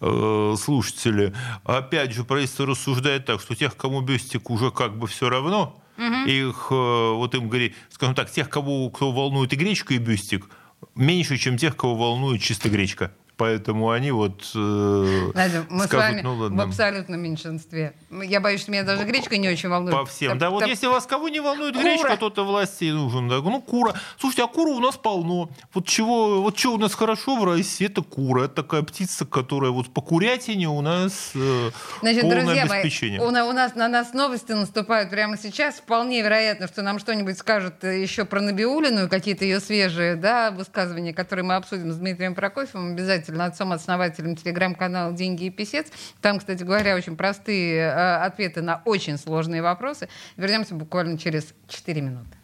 [0.00, 1.34] э, слушатели.
[1.64, 6.68] Опять же, правительство рассуждает так, что тех, кому бюстик уже как бы все равно, их,
[6.70, 10.48] э, вот им говорит, скажем так, тех, кого, кто волнует и гречка, и бюстик,
[10.94, 13.12] меньше, чем тех, кого волнует чисто гречка.
[13.38, 16.62] Поэтому они вот э, Надя, мы скажут, с вами ну в ладно.
[16.62, 17.92] абсолютном меньшинстве.
[18.10, 19.94] Я боюсь, что меня даже гречка не очень волнует.
[19.94, 20.30] По всем.
[20.30, 21.84] Там- Да, вот там- если вас кого не волнует Кура.
[21.84, 23.28] гречка, то-то власти нужен.
[23.28, 23.36] Да.
[23.42, 23.94] Ну, кура.
[24.18, 25.50] Слушайте, а кура у нас полно.
[25.74, 28.44] Вот чего, вот чего у нас хорошо в России, это кура.
[28.44, 31.70] Это такая птица, которая вот по курятине у нас э,
[32.00, 33.20] Значит, полное друзья мои, обеспечение.
[33.20, 35.74] у, на- у нас на нас новости наступают прямо сейчас.
[35.74, 41.12] Вполне вероятно, что нам что-нибудь скажут э, еще про Набиулину, какие-то ее свежие да, высказывания,
[41.12, 45.86] которые мы обсудим с Дмитрием Прокофьевым, обязательно отцом-основателем телеграм-канала «Деньги и писец».
[46.20, 50.08] Там, кстати говоря, очень простые э, ответы на очень сложные вопросы.
[50.36, 52.36] Вернемся буквально через 4 минуты.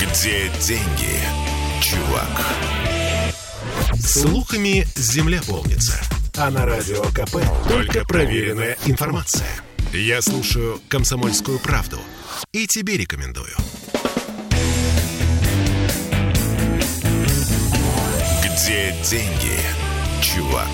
[0.00, 1.18] Где деньги,
[1.80, 2.28] чувак?
[3.98, 5.94] Слухами земля полнится.
[6.36, 7.36] А на радио КП
[7.68, 9.48] только проверенная информация.
[9.92, 11.98] Я слушаю «Комсомольскую правду»
[12.52, 13.54] и тебе рекомендую.
[18.62, 19.58] Где деньги,
[20.22, 20.68] чувак?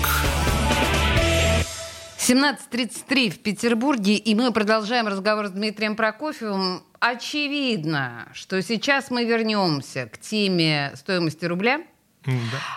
[2.19, 6.83] 17.33 в Петербурге, и мы продолжаем разговор с Дмитрием Прокофьевым.
[6.99, 11.81] Очевидно, что сейчас мы вернемся к теме стоимости рубля.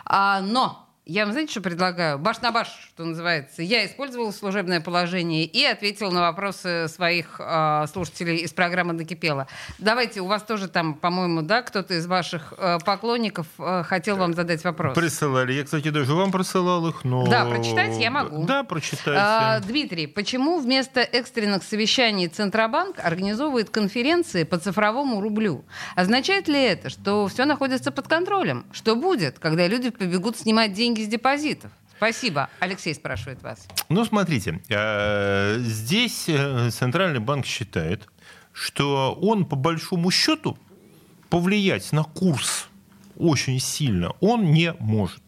[0.07, 2.17] А, но я вам знаете, что предлагаю?
[2.17, 3.63] Баш на баш, что называется.
[3.63, 9.49] Я использовала служебное положение и ответила на вопросы своих а, слушателей из программы «Накипело».
[9.79, 14.35] Давайте, у вас тоже там, по-моему, да, кто-то из ваших а, поклонников а, хотел вам
[14.35, 14.95] задать вопрос.
[14.95, 15.55] Присылали.
[15.55, 17.27] Я, кстати, даже вам присылал их, но...
[17.27, 18.45] Да, прочитать я могу.
[18.45, 19.11] Да, прочитайте.
[19.13, 25.65] А, Дмитрий, почему вместо экстренных совещаний Центробанк организовывает конференции по цифровому рублю?
[25.97, 28.67] Означает ли это, что все находится под контролем?
[28.71, 31.71] Что будет, когда люди побегут снимать деньги с депозитов?
[31.97, 32.49] Спасибо.
[32.59, 33.67] Алексей спрашивает вас.
[33.89, 38.09] Ну, смотрите, э, здесь э, Центральный банк считает,
[38.53, 40.59] что он, по большому счету,
[41.31, 42.69] повлиять на курс
[43.17, 45.23] очень сильно он не может.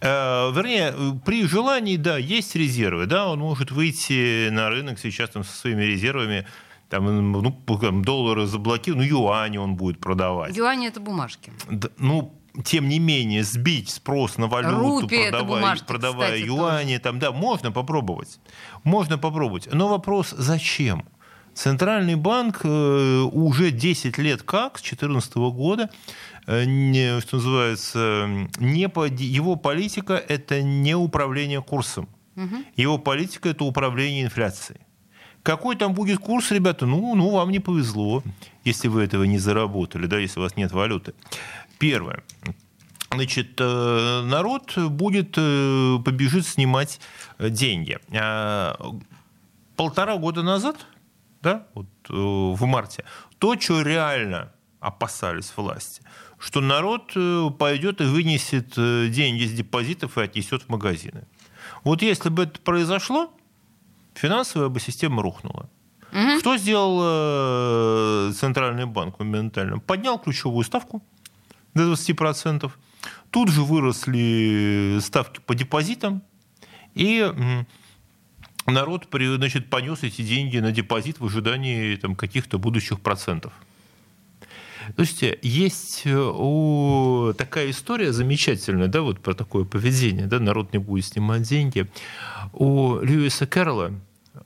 [0.00, 5.44] Э, Вернее, при желании, да, есть резервы, да, он может выйти на рынок сейчас там,
[5.44, 6.46] со своими резервами,
[6.88, 7.50] там, ну,
[8.02, 10.56] доллары заблокированы, ну, юани он будет продавать.
[10.56, 11.52] Юани это бумажки.
[11.70, 16.46] Да, ну, тем не менее, сбить спрос на валюту, Рупии это продавая, бумажки, продавая кстати,
[16.46, 18.40] юани, там, да, можно попробовать.
[18.84, 19.68] Можно попробовать.
[19.72, 21.04] Но вопрос, зачем?
[21.54, 25.90] Центральный банк э, уже 10 лет как, с 2014 года,
[26.46, 32.08] э, не, что называется, не по, его политика– это не управление курсом.
[32.76, 34.80] Его политика– это управление инфляцией.
[35.42, 36.86] Какой там будет курс, ребята?
[36.86, 38.22] Ну, ну, вам не повезло,
[38.64, 41.14] если вы этого не заработали, да, если у вас нет валюты.
[41.78, 42.22] Первое.
[43.10, 47.00] Значит, э, народ будет, э, побежит снимать
[47.38, 47.98] э, деньги.
[48.12, 48.76] А,
[49.76, 50.76] Полтора года назад,
[51.40, 53.04] да, вот в марте,
[53.38, 56.02] то, что реально опасались власти,
[56.40, 57.14] что народ
[57.58, 61.28] пойдет и вынесет деньги с депозитов и отнесет в магазины.
[61.84, 63.32] Вот если бы это произошло,
[64.14, 65.70] финансовая бы система рухнула.
[66.40, 69.78] Что сделал Центральный банк моментально?
[69.78, 71.04] Поднял ключевую ставку
[71.74, 72.70] до 20%.
[73.30, 76.22] Тут же выросли ставки по депозитам.
[76.94, 77.32] И
[78.66, 83.52] народ значит, понес эти деньги на депозит в ожидании там, каких-то будущих процентов.
[84.96, 87.34] Слушайте, есть э, у...
[87.36, 91.86] такая история замечательная, да, вот про такое поведение, да, народ не будет снимать деньги.
[92.52, 93.92] У Льюиса Кэрролла,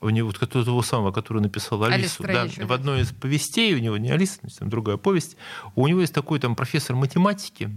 [0.00, 3.96] у него вот того самого, который написал Алису, да, в одной из повестей, у него
[3.96, 5.36] не Алиса, значит, там другая повесть,
[5.74, 7.70] у него есть такой там профессор математики,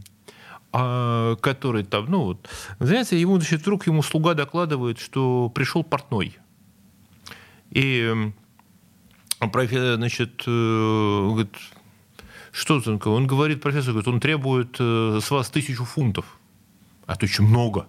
[0.71, 2.49] а, который там, ну вот,
[2.79, 6.37] знаете, ему, значит, вдруг ему слуга докладывает, что пришел портной.
[7.71, 8.33] И м,
[9.51, 11.55] профессор, значит, э, говорит,
[12.51, 16.25] что он, он говорит, профессор, говорит, он требует э, с вас тысячу фунтов.
[17.05, 17.87] А это очень много.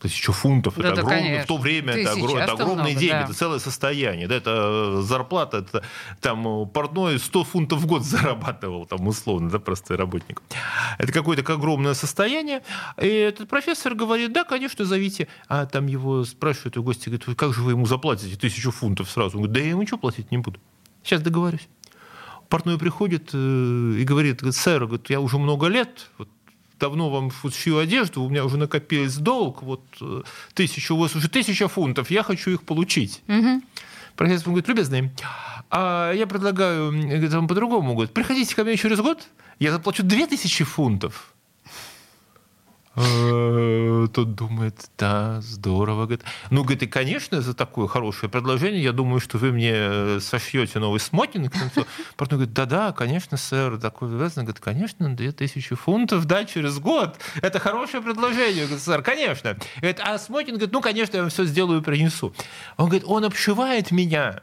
[0.00, 0.76] Тысячу фунтов.
[0.76, 1.44] Да, это да, огромное, конечно.
[1.44, 3.24] в то время это, огром- это а что огромные много, деньги, да.
[3.24, 4.28] это целое состояние.
[4.28, 4.50] Да, это
[4.98, 5.84] э, зарплата, это
[6.20, 10.42] там э, портной 100 фунтов в год зарабатывал, там условно, да, простой работник.
[10.98, 12.62] Это какое-то огромное состояние.
[12.98, 15.28] И этот профессор говорит, да, конечно, зовите.
[15.48, 19.36] А там его спрашивают у гости, говорит, как же вы ему заплатите тысячу фунтов сразу?
[19.36, 20.58] Он говорит, да я ему ничего платить не буду.
[21.02, 21.68] Сейчас договорюсь.
[22.48, 26.28] Портной приходит э, и говорит, говорит, сэр, говорит, я уже много лет, вот,
[26.80, 30.22] давно вам шью одежду, у меня уже накопилось долг, вот э,
[30.54, 33.22] тысячу, у вас уже тысяча фунтов, я хочу их получить.
[34.16, 35.10] Профессор говорит, любезный,
[35.70, 37.94] а я предлагаю говорит, вам по-другому.
[37.94, 41.32] Говорит, приходите ко мне через год, я заплачу две тысячи фунтов.
[42.96, 46.06] Э, Тот думает, да, здорово.
[46.06, 50.18] Говорит, ну, говорит, и, конечно, за такое хорошее предложение, я думаю, что вы мне э,
[50.20, 51.52] сошьете новый смокинг.
[52.16, 54.44] Партнер говорит, да-да, конечно, сэр, такой вязан.
[54.44, 57.18] Говорит, конечно, 2000 фунтов, да, через год.
[57.42, 59.56] Это хорошее предложение, говорит, сэр, конечно.
[59.76, 62.34] Говорит, а смокинг, говорит, ну, конечно, я вам все сделаю и принесу.
[62.76, 64.42] Он говорит, он обшивает меня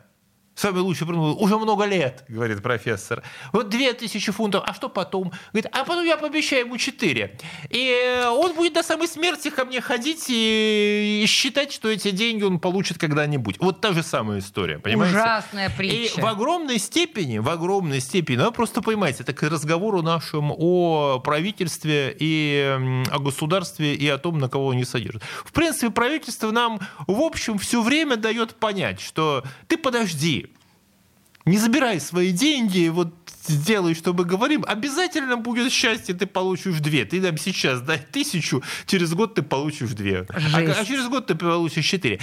[0.58, 1.39] Самый лучший продукт.
[1.39, 3.22] Уже много лет, говорит профессор.
[3.54, 4.63] Вот две тысячи фунтов.
[4.65, 5.32] А что потом?
[5.54, 7.38] Говорит, а потом я пообещаю ему четыре.
[7.70, 12.60] И он будет до самой смерти ко мне ходить и считать, что эти деньги он
[12.60, 13.58] получит когда-нибудь.
[13.60, 15.15] Вот та же самая история, понимаете?
[15.15, 16.20] Ужасная притча.
[16.20, 21.20] И в огромной степени, в огромной степени, ну, просто понимаете, это к разговору нашему о
[21.20, 25.22] правительстве и о государстве и о том, на кого они содержат.
[25.46, 30.47] В принципе, правительство нам, в общем, все время дает понять, что ты подожди,
[31.48, 33.14] не забирай свои деньги, вот
[33.48, 37.06] сделай, чтобы говорим, обязательно будет счастье, ты получишь две.
[37.06, 40.26] Ты нам сейчас дай тысячу, через год ты получишь две.
[40.30, 42.20] А, а через год ты получишь четыре.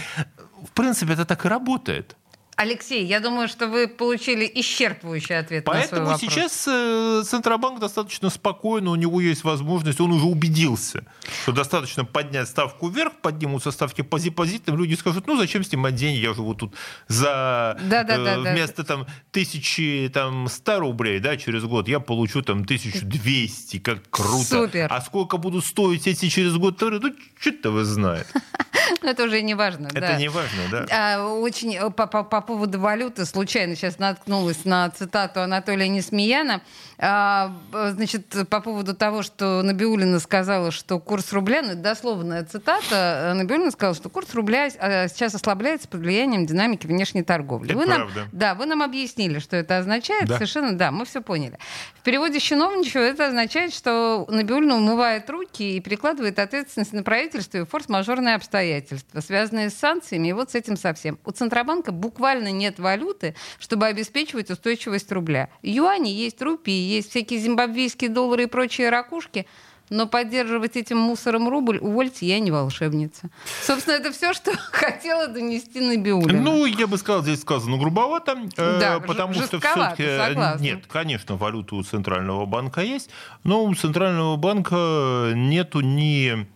[0.66, 2.16] В принципе, это так и работает.
[2.56, 6.52] Алексей, я думаю, что вы получили исчерпывающий ответ Поэтому на свой вопрос.
[6.52, 11.04] сейчас э, Центробанк достаточно спокойно, у него есть возможность, он уже убедился,
[11.42, 16.20] что достаточно поднять ставку вверх, поднимутся ставки по депозитам, люди скажут, ну зачем снимать деньги,
[16.20, 16.74] я живу тут
[17.08, 18.84] за да, да, да, э, вместо да.
[18.84, 24.44] там тысячи там 100 рублей, да, через год я получу там 1200, как круто.
[24.44, 24.88] Супер.
[24.90, 28.28] А сколько будут стоить эти через год, ну что-то вы знаете.
[29.02, 29.88] Это уже не важно.
[29.92, 30.86] Это не важно, да.
[30.90, 32.06] А, очень э, по
[32.44, 36.62] поводу валюты случайно сейчас наткнулась на цитату Анатолия Несмеяна.
[36.98, 43.72] А, значит, по поводу того, что Набиулина сказала, что курс рубля, ну, дословная цитата, Набиулина
[43.72, 47.70] сказала, что курс рубля а, сейчас ослабляется под влиянием динамики внешней торговли.
[47.70, 48.20] Это вы правда.
[48.20, 50.26] Нам, да, вы нам объяснили, что это означает.
[50.26, 50.34] Да.
[50.34, 51.58] Совершенно, да, мы все поняли.
[51.98, 57.58] В переводе с чиновничего это означает, что Набиулина умывает руки и перекладывает ответственность на правительство
[57.58, 61.18] и форс-мажорные обстоятельства, связанные с санкциями, и вот с этим совсем.
[61.24, 65.48] У Центробанка буквально нет валюты, чтобы обеспечивать устойчивость рубля.
[65.62, 69.46] Юани есть, рупии есть, всякие зимбабвийские доллары и прочие ракушки–
[69.90, 73.30] но поддерживать этим мусором рубль, увольте, я не волшебница.
[73.62, 76.40] Собственно, это все, что хотела донести на Набиулина.
[76.40, 80.62] Ну, я бы сказал, здесь сказано грубовато, э, да, потому что все-таки...
[80.62, 83.10] Нет, конечно, валюта у Центрального банка есть,
[83.44, 86.46] но у Центрального банка нету ни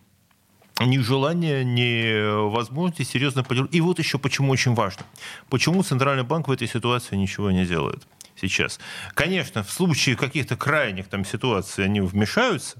[0.85, 3.75] ни желания, ни возможности серьезно поддержать.
[3.75, 5.05] И вот еще почему очень важно.
[5.49, 8.07] Почему Центральный банк в этой ситуации ничего не делает
[8.39, 8.79] сейчас.
[9.13, 12.77] Конечно, в случае каких-то крайних там ситуаций они вмешаются,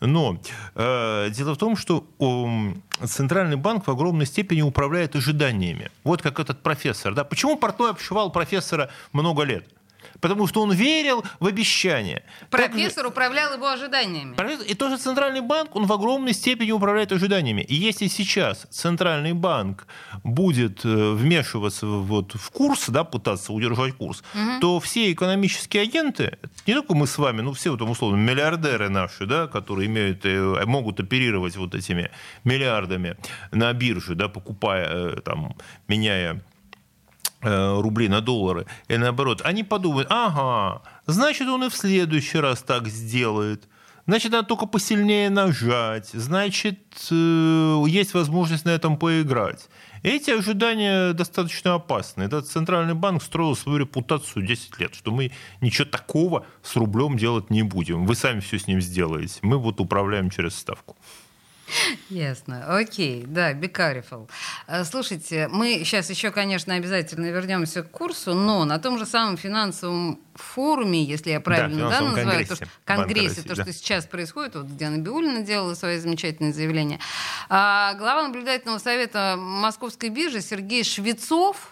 [0.00, 0.40] но
[0.74, 5.90] э, дело в том, что э, Центральный банк в огромной степени управляет ожиданиями.
[6.04, 7.14] Вот как этот профессор.
[7.14, 7.24] Да?
[7.24, 9.66] Почему Портной обшивал профессора много лет?
[10.20, 12.22] Потому что он верил в обещания.
[12.50, 14.36] Профессор так, управлял его ожиданиями.
[14.66, 17.62] И тоже Центральный банк, он в огромной степени управляет ожиданиями.
[17.62, 19.86] И если сейчас Центральный банк
[20.24, 24.60] будет э, вмешиваться вот в курс, да, пытаться удержать курс, угу.
[24.60, 29.26] то все экономические агенты, не только мы с вами, ну все вот, условно миллиардеры наши,
[29.26, 32.10] да, которые имеют, э, могут оперировать вот этими
[32.44, 33.16] миллиардами
[33.50, 35.56] на бирже, да, покупая, э, там,
[35.88, 36.42] меняя
[37.42, 42.86] рублей на доллары, и наоборот, они подумают, ага, значит, он и в следующий раз так
[42.88, 43.68] сделает.
[44.06, 46.08] Значит, надо только посильнее нажать.
[46.12, 46.80] Значит,
[47.12, 49.68] э, есть возможность на этом поиграть.
[50.02, 52.24] Эти ожидания достаточно опасны.
[52.24, 57.50] Этот центральный банк строил свою репутацию 10 лет, что мы ничего такого с рублем делать
[57.50, 58.06] не будем.
[58.06, 59.38] Вы сами все с ним сделаете.
[59.42, 60.96] Мы вот управляем через ставку.
[62.08, 62.76] Ясно.
[62.76, 64.28] Окей, да, be careful.
[64.66, 69.36] Э, слушайте, мы сейчас еще, конечно, обязательно вернемся к курсу, но на том же самом
[69.36, 73.62] финансовом форуме, если я правильно да, да, называю, конгрессе, то, что, конгрессе, России, то, да.
[73.62, 76.98] что сейчас происходит, вот где Набиулина делала свои замечательные заявления,
[77.48, 81.70] а, глава наблюдательного совета Московской биржи Сергей Швецов,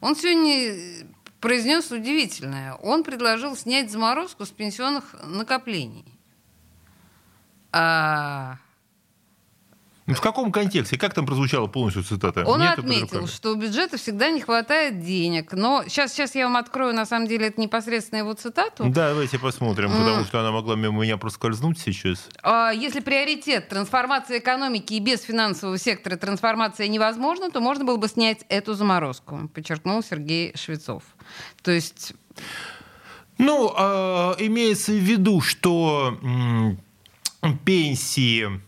[0.00, 1.06] он сегодня
[1.40, 2.74] произнес удивительное.
[2.74, 6.04] Он предложил снять заморозку с пенсионных накоплений.
[7.72, 8.58] А,
[10.06, 10.96] ну, в каком контексте?
[10.96, 12.44] Как там прозвучала полностью цитата?
[12.44, 15.52] Он Нет отметил, что у бюджета всегда не хватает денег.
[15.52, 18.84] Но сейчас, сейчас я вам открою, на самом деле, это непосредственно его цитату.
[18.84, 19.98] Да, давайте посмотрим, mm.
[19.98, 22.28] потому что она могла мимо меня проскользнуть сейчас.
[22.42, 28.06] А, если приоритет трансформации экономики и без финансового сектора трансформация невозможна, то можно было бы
[28.06, 31.02] снять эту заморозку, подчеркнул Сергей Швецов.
[31.62, 32.14] То есть...
[33.38, 36.16] Ну, э, имеется в виду, что
[37.64, 38.60] пенсии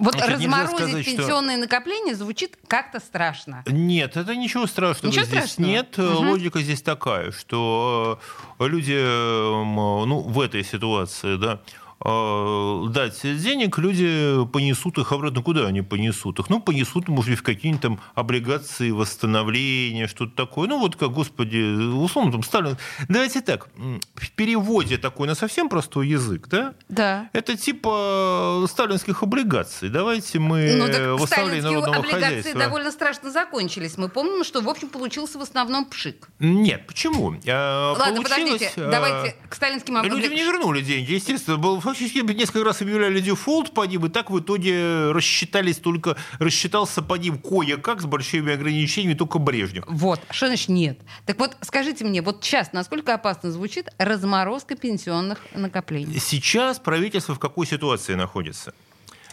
[0.00, 1.66] вот Значит, разморозить сказать, пенсионные что...
[1.66, 3.62] накопления звучит как-то страшно.
[3.66, 5.70] Нет, это ничего страшного ничего здесь страшного?
[5.70, 5.98] нет.
[5.98, 6.28] Угу.
[6.30, 8.18] Логика здесь такая, что
[8.58, 15.42] э, люди ну, в этой ситуации да, э, дать денег, люди понесут их обратно.
[15.42, 16.48] Куда они понесут их?
[16.48, 20.66] Ну, понесут, может быть, в какие-нибудь там облигации восстановления, что-то такое.
[20.68, 21.58] Ну, вот как, господи,
[21.92, 22.78] условно, там Сталин...
[23.08, 23.68] Давайте так,
[24.14, 26.74] в переводе такой на совсем простой язык, да?
[26.88, 27.28] Да.
[27.34, 29.90] Это типа сталинских облигаций.
[29.90, 32.60] Давайте мы ну, так в оставлении народного облигации хозяйства...
[32.60, 33.98] довольно страшно закончились.
[33.98, 36.28] Мы помним, что, в общем, получился в основном пшик.
[36.38, 37.34] Нет, почему?
[37.46, 40.52] А, Ладно, Получилось, подождите, а, давайте к сталинским Людям не облигациям.
[40.52, 41.58] вернули деньги, естественно.
[41.58, 47.02] Был, фактически несколько раз объявляли дефолт по ним, и так в итоге рассчитались только, рассчитался
[47.02, 49.84] по ним кое-как с большими ограничениями только Брежнев.
[49.88, 50.98] Вот, что значит нет?
[51.26, 56.18] Так вот, скажите мне, вот сейчас насколько опасно звучит разморозка пенсионных накоплений?
[56.18, 58.74] Сейчас правительство в какой ситуации находится?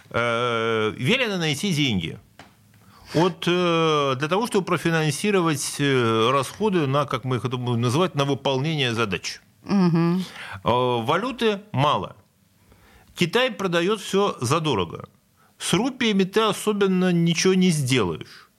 [0.10, 2.20] Э, Велено найти деньги.
[3.14, 8.16] Вот э, для того, чтобы профинансировать э, расходы на, как мы их это будем называть,
[8.16, 9.41] на выполнение задач.
[9.64, 10.18] Э,
[10.64, 12.16] Валюты мало.
[13.18, 15.09] Китай продает все задорого.
[15.57, 18.51] С рупиями ты особенно ничего не сделаешь.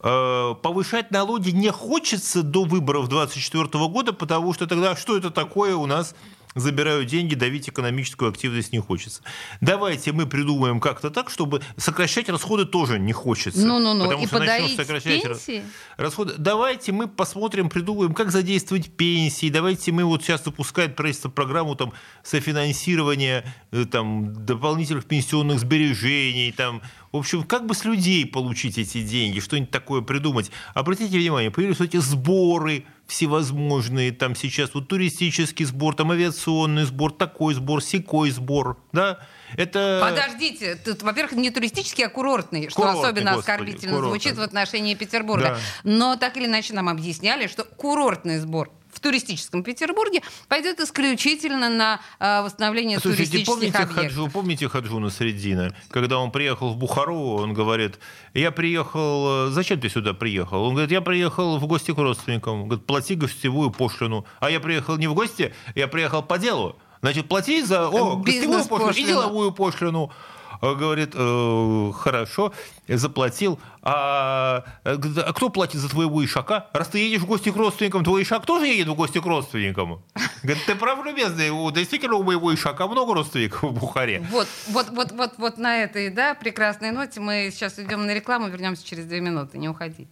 [0.00, 5.76] Э, Повышать налоги не хочется до выборов 2024 года, потому что тогда что это такое
[5.76, 6.16] у нас
[6.54, 9.22] забирают деньги, давить экономическую активность не хочется.
[9.60, 13.64] Давайте мы придумаем как-то так, чтобы сокращать расходы тоже не хочется.
[13.64, 15.62] Ну-ну-ну, Потому и что начнем сокращать пенсии?
[15.96, 16.34] расходы.
[16.38, 19.48] Давайте мы посмотрим, придумаем, как задействовать пенсии.
[19.48, 21.92] Давайте мы вот сейчас запускает правительство программу там,
[22.22, 26.52] софинансирования э, там, дополнительных пенсионных сбережений.
[26.52, 26.82] Там.
[27.12, 30.50] В общем, как бы с людей получить эти деньги, что-нибудь такое придумать.
[30.74, 37.54] Обратите внимание, появились эти сборы всевозможные, там сейчас вот туристический сбор, там авиационный сбор, такой
[37.54, 39.18] сбор, секой сбор, да,
[39.56, 40.00] это...
[40.02, 44.20] Подождите, тут, во-первых, не туристический, а курортный, что Курортный, особенно господи, оскорбительно курортный.
[44.20, 45.42] звучит в отношении Петербурга.
[45.44, 45.58] Да.
[45.84, 52.00] Но так или иначе нам объясняли, что курортный сбор в туристическом Петербурге пойдет исключительно на
[52.18, 54.04] э, восстановление Слушайте, туристических помните, объектов.
[54.04, 55.74] Хаджу, помните Хаджуна Средина?
[55.90, 57.98] Когда он приехал в Бухару, он говорит,
[58.34, 60.62] я приехал, э, зачем ты сюда приехал?
[60.62, 62.62] Он говорит, я приехал в гости к родственникам.
[62.62, 64.26] Он говорит, плати гостевую пошлину.
[64.40, 66.76] А я приехал не в гости, я приехал по делу.
[67.02, 70.12] Значит, плати за о, гостевую пошлину и деловую пошлину.
[70.60, 72.52] А, Говорит, «Э, хорошо,
[72.86, 73.58] заплатил.
[73.82, 74.96] А, э,
[75.26, 76.66] а кто платит за твоего ишака?
[76.72, 80.02] Раз ты едешь в гости к родственникам, твой ишак тоже едет в гости к родственникам.
[80.42, 84.26] Говорит, ты прав, любезный, у- действительно у моего ишака много родственников в Бухаре.
[84.30, 88.48] Вот, вот, вот, вот, вот на этой, да, прекрасной ноте мы сейчас идем на рекламу,
[88.48, 90.08] вернемся через две минуты, не уходите.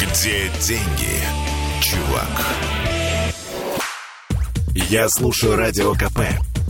[0.00, 1.20] Где деньги,
[1.80, 2.46] чувак?
[4.74, 6.20] Я слушаю Радио КП,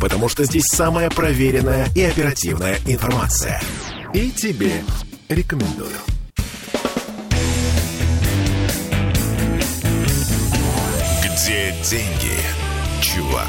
[0.01, 3.61] потому что здесь самая проверенная и оперативная информация.
[4.15, 4.83] И тебе
[5.29, 5.97] рекомендую.
[11.23, 12.37] Где деньги,
[13.01, 13.49] чувак?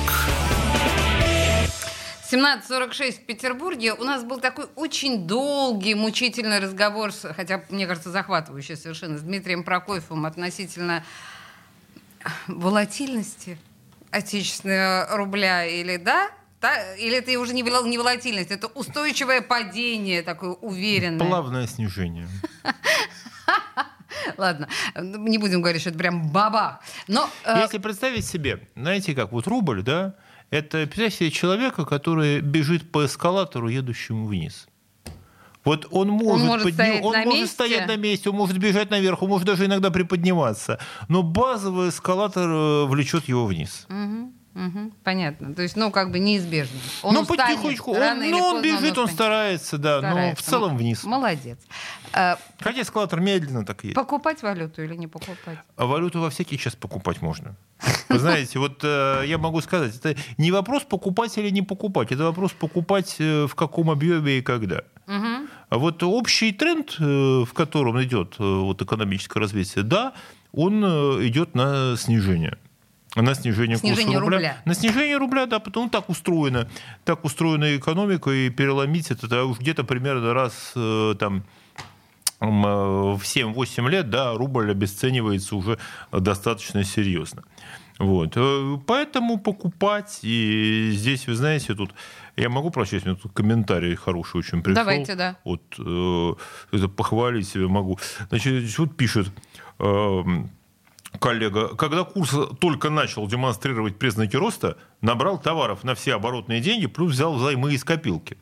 [2.29, 3.93] 17.46 в Петербурге.
[3.93, 9.63] У нас был такой очень долгий, мучительный разговор, хотя, мне кажется, захватывающий совершенно, с Дмитрием
[9.63, 11.05] Прокофьевым относительно
[12.47, 13.57] волатильности
[14.11, 16.29] отечественного рубля или да?
[16.59, 21.25] Та- или это уже не, не волатильность, это устойчивое падение, такое уверенное.
[21.27, 22.27] Плавное снижение.
[24.37, 26.81] Ладно, не будем говорить, что это прям баба.
[27.07, 30.15] Но э, Если представить себе, знаете как, вот рубль, да,
[30.49, 34.67] это представьте себе человека, который бежит по эскалатору, едущему вниз.
[35.67, 37.53] Вот он может, может подня- стоять он на может месте?
[37.53, 40.79] стоять на месте, он может бежать наверх, он может даже иногда приподниматься.
[41.09, 43.85] Но базовый эскалатор э, влечет его вниз.
[43.89, 45.53] Мгм, мгм, понятно.
[45.53, 46.79] То есть, ну, как бы неизбежно.
[47.03, 47.91] Он ну, потихонечку.
[47.91, 49.11] Он, ну, он бежит, он устанет.
[49.11, 50.49] старается, да, но в Старается.
[50.49, 51.03] целом вниз.
[51.03, 51.59] Молодец.
[52.13, 53.95] Э, Хотя эскалатор медленно так едет.
[53.95, 55.59] покупать валюту или не покупать?
[55.75, 57.55] А валюту во всякий час покупать можно.
[58.09, 62.23] Вы знаете, вот э, я могу сказать, это не вопрос покупать или не покупать, это
[62.23, 64.81] вопрос покупать в каком объеме и когда.
[65.05, 65.47] Мгм.
[65.69, 70.13] А вот общий тренд, э, в котором идет э, вот экономическое развитие, да,
[70.53, 72.57] он э, идет на снижение.
[73.15, 74.37] На снижение, Снижение курса рубля.
[74.37, 74.61] рубля.
[74.65, 76.69] На снижение рубля, да, потому так устроено.
[77.03, 81.43] Так устроена экономика, и переломить это да, уж где-то примерно раз там
[82.39, 85.79] в 7-8 лет, да, рубль обесценивается уже
[86.11, 87.43] достаточно серьезно.
[87.97, 88.37] Вот.
[88.85, 91.95] Поэтому покупать, и здесь, вы знаете, тут
[92.37, 94.75] я могу прочесть, мне тут комментарий хороший очень пришел.
[94.75, 95.37] Давайте, да.
[95.43, 96.33] Вот, э,
[96.71, 97.99] это похвалить себя могу.
[98.29, 99.27] Значит, вот пишет
[99.79, 100.23] э,
[101.19, 107.13] коллега, когда курс только начал демонстрировать признаки роста, набрал товаров на все оборотные деньги, плюс
[107.13, 108.37] взял взаймы из копилки.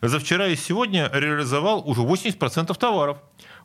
[0.00, 3.18] За вчера и сегодня реализовал уже 80% товаров.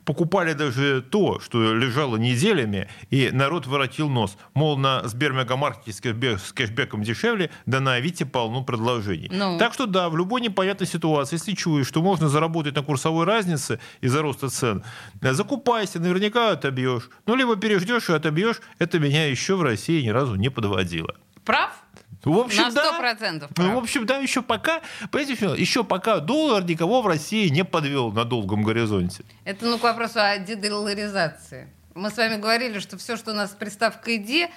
[0.08, 4.38] Покупали даже то, что лежало неделями, и народ воротил нос.
[4.54, 9.28] Мол, на Сбермегамаркете с кэшбэком дешевле, да на Авито полно предложений.
[9.30, 9.58] Ну.
[9.58, 13.80] Так что да, в любой непонятной ситуации, если чуешь, что можно заработать на курсовой разнице
[14.00, 14.82] из-за роста цен,
[15.20, 17.10] закупайся, наверняка отобьешь.
[17.26, 18.62] Ну, либо переждешь и отобьешь.
[18.78, 21.16] Это меня еще в России ни разу не подводило.
[21.44, 21.77] Прав?
[22.24, 23.48] В общем, На 100% да.
[23.48, 23.68] Прав.
[23.68, 28.10] Ну, в общем, да, еще пока, понимаете, еще пока доллар никого в России не подвел
[28.12, 29.24] на долгом горизонте.
[29.44, 31.68] Это ну к вопросу о дедолларизации.
[31.94, 34.50] Мы с вами говорили, что все, что у нас с приставкой «де»,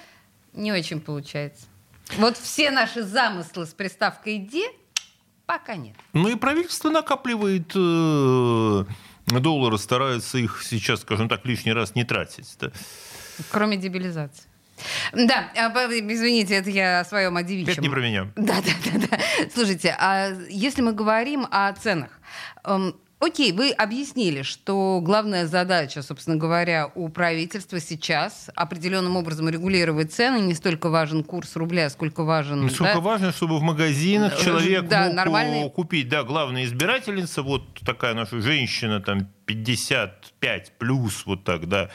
[0.52, 1.66] не очень получается.
[2.18, 4.68] Вот все наши замыслы с приставкой «де»
[5.46, 5.96] пока нет.
[6.12, 8.84] Ну и правительство накапливает э,
[9.26, 12.56] доллары, старается их сейчас, скажем так, лишний раз не тратить.
[12.60, 12.70] Да?
[13.50, 14.44] Кроме дебилизации.
[15.12, 17.72] Да, а, извините, это я о своем о девичьем.
[17.72, 18.28] Это не про меня.
[18.36, 19.06] Да, да, да.
[19.10, 19.18] да.
[19.54, 22.10] Слушайте, а если мы говорим о ценах,
[22.64, 30.12] эм, Окей, вы объяснили, что главная задача, собственно говоря, у правительства сейчас определенным образом регулировать
[30.12, 30.38] цены.
[30.40, 32.64] Не столько важен курс рубля, сколько важен...
[32.64, 33.00] Не столько да?
[33.00, 35.70] важно, чтобы в магазинах э, человек да, мог нормальный...
[35.70, 36.08] купить.
[36.08, 41.90] Да, главная избирательница, вот такая наша женщина, там 55 плюс, вот так, да.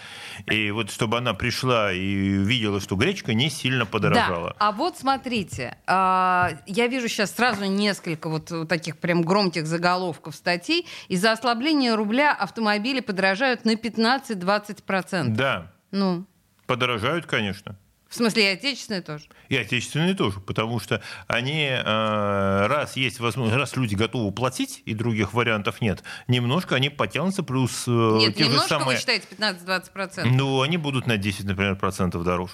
[0.48, 4.50] И вот чтобы она пришла и видела, что гречка не сильно подорожала.
[4.50, 4.56] Да.
[4.60, 10.86] А вот смотрите, а, я вижу сейчас сразу несколько вот таких прям громких заголовков статей.
[11.08, 15.30] Из-за ослабления рубля автомобили подорожают на 15-20%.
[15.30, 15.72] Да.
[15.92, 16.26] Ну.
[16.66, 17.78] Подорожают, конечно.
[18.18, 19.26] В смысле, и отечественные тоже?
[19.48, 24.96] И отечественные тоже, потому что они, э, раз есть возможность, раз люди готовы платить, и
[24.96, 27.84] других вариантов нет, немножко они потянутся, плюс...
[27.86, 30.26] Э, нет, те же самые, вы считаете, 15-20%?
[30.26, 32.54] Ну, они будут на 10, например, процентов дороже.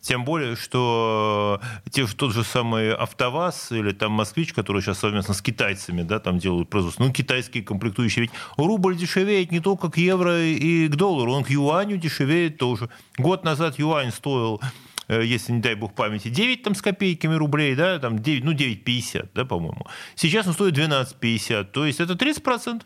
[0.00, 5.42] Тем более, что те, тот же самый АвтоВАЗ или там Москвич, который сейчас совместно с
[5.42, 10.42] китайцами да, там делают производство, ну, китайские комплектующие, ведь рубль дешевеет не только к евро
[10.42, 12.88] и к доллару, он к юаню дешевеет тоже.
[13.18, 14.60] Год назад юань стоил
[15.08, 19.28] если, не дай бог памяти, 9 там, с копейками рублей, да, там 9, ну, 9,50,
[19.34, 19.86] да, по-моему.
[20.14, 22.82] Сейчас он стоит 12,50, то есть это 30%.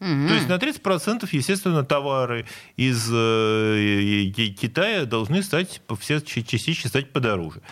[0.00, 0.28] Угу.
[0.28, 2.46] То есть на 30%, естественно, товары
[2.76, 7.62] из э, Китая должны стать, все частично стать подороже.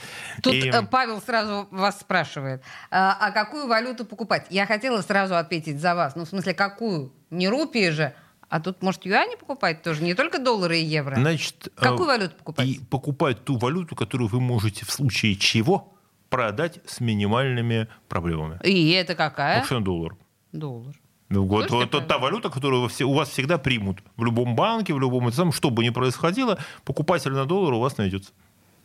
[0.42, 0.68] Тут И...
[0.68, 4.46] Э, Павел сразу вас спрашивает, а, а какую валюту покупать?
[4.50, 6.16] Я хотела сразу ответить за вас.
[6.16, 7.12] Ну, в смысле, какую?
[7.30, 8.14] Не рупии же,
[8.53, 11.14] а тут, может, юани покупать тоже, не только доллары и евро.
[11.14, 12.68] Значит, какую э, валюту покупать?
[12.68, 15.94] И покупать ту валюту, которую вы можете в случае чего
[16.28, 18.61] продать с минимальными проблемами.
[18.62, 19.61] И это какая?
[19.61, 20.16] Собственно, доллар.
[20.53, 20.94] Доллар.
[21.30, 24.00] Ну, вот, вот это та валюта, которую у вас всегда примут.
[24.18, 28.32] В любом банке, в любом что бы ни происходило, покупатель на доллар у вас найдется.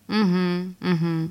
[0.08, 1.30] Угу, угу.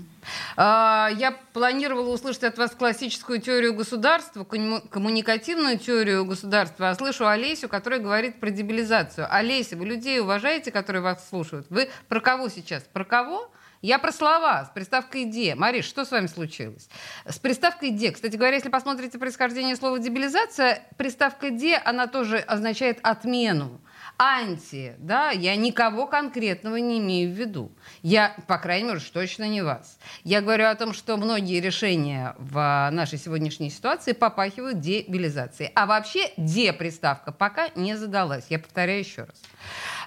[0.56, 7.68] А, я планировала услышать от вас классическую теорию государства, коммуникативную теорию государства, а слышу Олесю,
[7.68, 9.26] которая говорит про дебилизацию.
[9.30, 11.66] Олеся, вы людей уважаете, которые вас слушают?
[11.70, 12.82] Вы про кого сейчас?
[12.92, 13.50] Про кого?
[13.82, 15.54] Я про слова с приставкой «де».
[15.54, 16.88] Мариш, что с вами случилось?
[17.26, 18.10] С приставкой «де».
[18.10, 23.80] Кстати говоря, если посмотрите происхождение слова «дебилизация», приставка «де», она тоже означает «отмену»
[24.18, 27.72] анти, да, я никого конкретного не имею в виду.
[28.02, 29.98] Я, по крайней мере, точно не вас.
[30.24, 35.70] Я говорю о том, что многие решения в нашей сегодняшней ситуации попахивают дебилизацией.
[35.74, 38.46] А вообще де-приставка пока не задалась.
[38.48, 39.42] Я повторяю еще раз.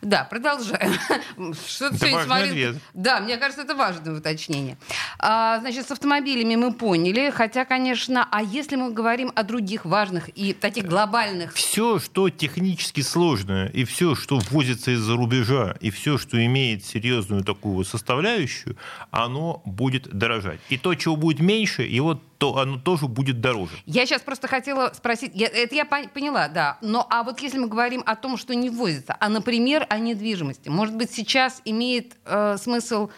[0.02, 0.94] Да, продолжаем.
[1.68, 2.76] Что это важный ответ.
[2.94, 4.78] Да, мне кажется, это важное уточнение.
[5.20, 10.30] А, значит, с автомобилями мы поняли, хотя, конечно, а если мы говорим о других важных
[10.30, 11.54] и таких глобальных...
[11.54, 17.44] Все, что технически сложное, и все, что ввозится из-за рубежа, и все, что имеет серьезную
[17.44, 18.78] такую составляющую,
[19.12, 20.60] оно будет дорожать.
[20.70, 23.74] И то, чего будет меньше, его то оно тоже будет дороже.
[23.86, 27.68] Я сейчас просто хотела спросить, я, это я поняла, да, но а вот если мы
[27.68, 32.56] говорим о том, что не возится, а, например, о недвижимости, может быть, сейчас имеет э,
[32.58, 33.10] смысл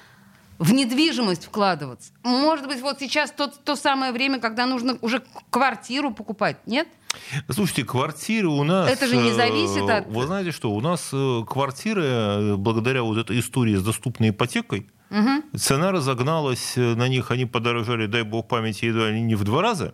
[0.61, 2.13] в недвижимость вкладываться?
[2.23, 6.87] Может быть, вот сейчас то, то самое время, когда нужно уже квартиру покупать, нет?
[7.49, 8.89] Слушайте, квартиры у нас...
[8.89, 10.07] Это же не зависит от...
[10.07, 14.89] Вы знаете что, у нас э, квартиры, э, благодаря вот этой истории с доступной ипотекой,
[15.09, 15.57] Угу.
[15.57, 19.61] Цена разогналась э, на них, они подорожали, дай бог памяти, едва ли не в два
[19.61, 19.93] раза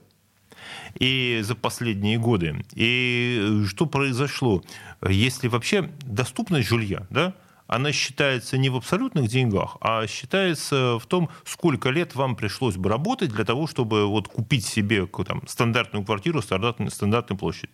[0.99, 2.63] и за последние годы.
[2.75, 4.61] И что произошло?
[5.01, 7.33] Если вообще доступность жилья, да,
[7.67, 12.89] она считается не в абсолютных деньгах, а считается в том, сколько лет вам пришлось бы
[12.89, 17.71] работать для того, чтобы вот купить себе там, стандартную квартиру стандартной, стандартной площади.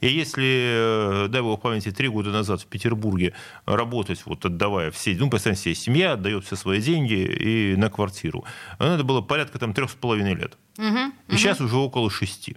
[0.00, 3.34] И если, э, дай бог памяти, три года назад в Петербурге
[3.66, 8.44] работать, вот отдавая все, ну, представьте себе, семья отдает все свои деньги и на квартиру,
[8.78, 10.56] это было порядка там трех с половиной лет.
[10.78, 11.36] Угу, и угу.
[11.36, 12.56] сейчас уже около шести.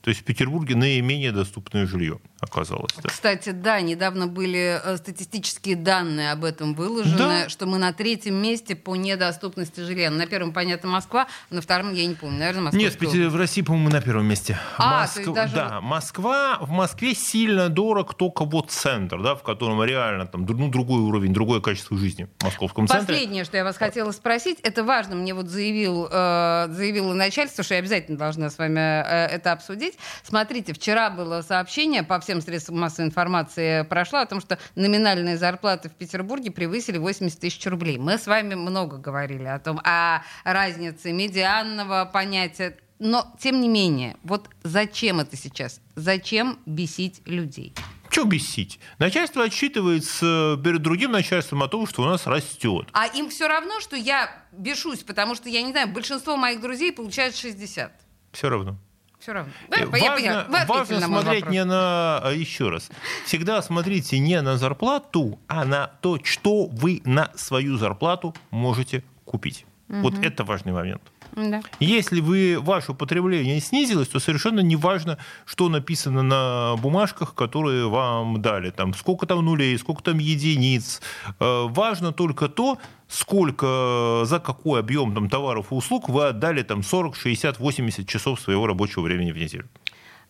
[0.00, 2.20] То есть в Петербурге наименее доступное жилье.
[2.44, 2.92] Оказалось.
[3.02, 3.08] Да.
[3.08, 7.48] Кстати, да, недавно были э, статистические данные об этом выложены, Да.
[7.48, 10.10] что мы на третьем месте по недоступности жилья.
[10.10, 12.80] На первом, понятно, Москва, на втором, я не помню, наверное, Москва.
[12.80, 14.58] Нет, в, в России, по-моему, на первом месте.
[14.78, 19.42] А, то есть даже- Да, Москва, в Москве сильно дорог только вот центр, да, в
[19.42, 23.06] котором реально там, ну, другой уровень, другое качество жизни в московском центре.
[23.14, 27.74] Последнее, что я вас хотела спросить, это важно, мне вот заявил, э, заявило начальство, что
[27.74, 29.94] я обязательно должна с вами э, это обсудить.
[30.22, 35.88] Смотрите, вчера было сообщение, по всем средствам массовой информации прошло, о том, что номинальные зарплаты
[35.88, 37.98] в Петербурге превысили 80 тысяч рублей.
[37.98, 44.16] Мы с вами много говорили о том, о разнице медианного понятия, но, тем не менее,
[44.22, 45.80] вот зачем это сейчас?
[45.96, 47.74] Зачем бесить людей?
[48.10, 48.78] Че бесить?
[48.98, 52.88] Начальство отчитывается перед другим начальством о том, что у нас растет.
[52.92, 56.92] А им все равно, что я бешусь, потому что, я не знаю, большинство моих друзей
[56.92, 57.92] получают 60.
[58.30, 58.78] Все равно.
[59.24, 59.52] Все равно.
[59.70, 60.46] Э, Я Важно.
[60.50, 61.52] Вы важно смотреть вопрос.
[61.54, 62.18] не на...
[62.18, 62.90] а, Еще раз.
[63.24, 69.64] Всегда смотрите не на зарплату, а на то, что вы на свою зарплату можете купить.
[69.88, 71.00] Вот это важный момент.
[71.36, 71.62] Да.
[71.80, 78.40] Если вы, ваше потребление снизилось, то совершенно не важно, что написано на бумажках, которые вам
[78.40, 78.70] дали.
[78.70, 81.00] Там, сколько там нулей, сколько там единиц.
[81.40, 82.78] Э, Важно только то,
[83.08, 88.40] сколько, за какой объем там, товаров и услуг вы отдали там, 40, 60, 80 часов
[88.40, 89.68] своего рабочего времени в неделю.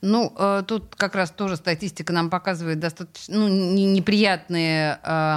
[0.01, 5.37] Ну, э, тут как раз тоже статистика нам показывает достаточно ну, не- неприятные э,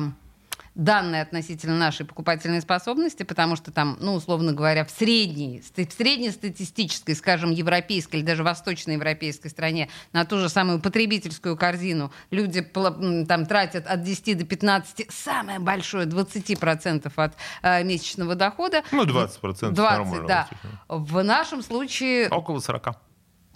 [0.78, 7.16] данные относительно нашей покупательной способности, потому что там, ну, условно говоря, в средней, в среднестатистической,
[7.16, 13.88] скажем, европейской или даже восточноевропейской стране на ту же самую потребительскую корзину люди там тратят
[13.88, 18.84] от 10 до 15, самое большое 20% от э, месячного дохода.
[18.92, 20.28] Ну, 20% 20, нормально.
[20.28, 20.48] да.
[20.88, 22.30] В нашем случае...
[22.30, 23.07] Около 40.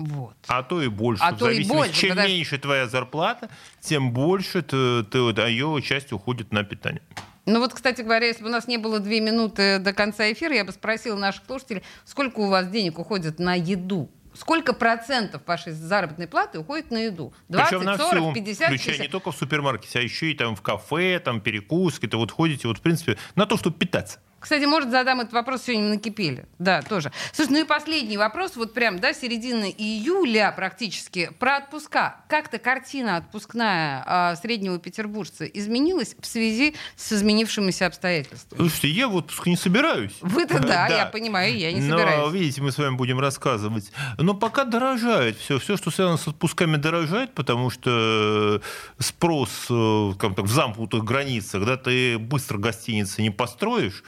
[0.02, 0.36] Вот.
[0.48, 1.24] А то и больше.
[1.24, 3.50] А в то и больше, Чем потому- меньше твоя зарплата,
[3.80, 7.02] тем больше ты, ты, а ее часть уходит на питание.
[7.46, 10.54] Ну вот, кстати говоря, если бы у нас не было две минуты до конца эфира,
[10.54, 14.10] я бы спросила наших слушателей, сколько у вас денег уходит на еду?
[14.34, 17.34] Сколько процентов вашей заработной платы уходит на еду?
[17.50, 19.02] 20, Причем на 40, всю, 50, включая 60?
[19.08, 22.68] не только в супермаркете, а еще и там в кафе, там перекуски, то вот ходите,
[22.68, 24.20] вот в принципе, на то, чтобы питаться.
[24.42, 26.48] Кстати, может, задам этот вопрос сегодня накипели.
[26.58, 27.12] Да, тоже.
[27.32, 32.18] Слушай, ну и последний вопрос, вот прям, да, середина июля практически, про отпуска.
[32.28, 38.58] Как-то картина отпускная а, среднего петербуржца изменилась в связи с изменившимися обстоятельствами?
[38.58, 40.14] Слушайте, я в отпуск не собираюсь.
[40.22, 42.34] Вы-то да, я понимаю, я не Но, собираюсь.
[42.34, 43.92] видите, мы с вами будем рассказывать.
[44.18, 45.60] Но пока дорожает все.
[45.60, 48.60] Все, что связано с отпусками, дорожает, потому что
[48.98, 54.04] спрос э, как так, в замкнутых границах, да, ты быстро гостиницы не построишь.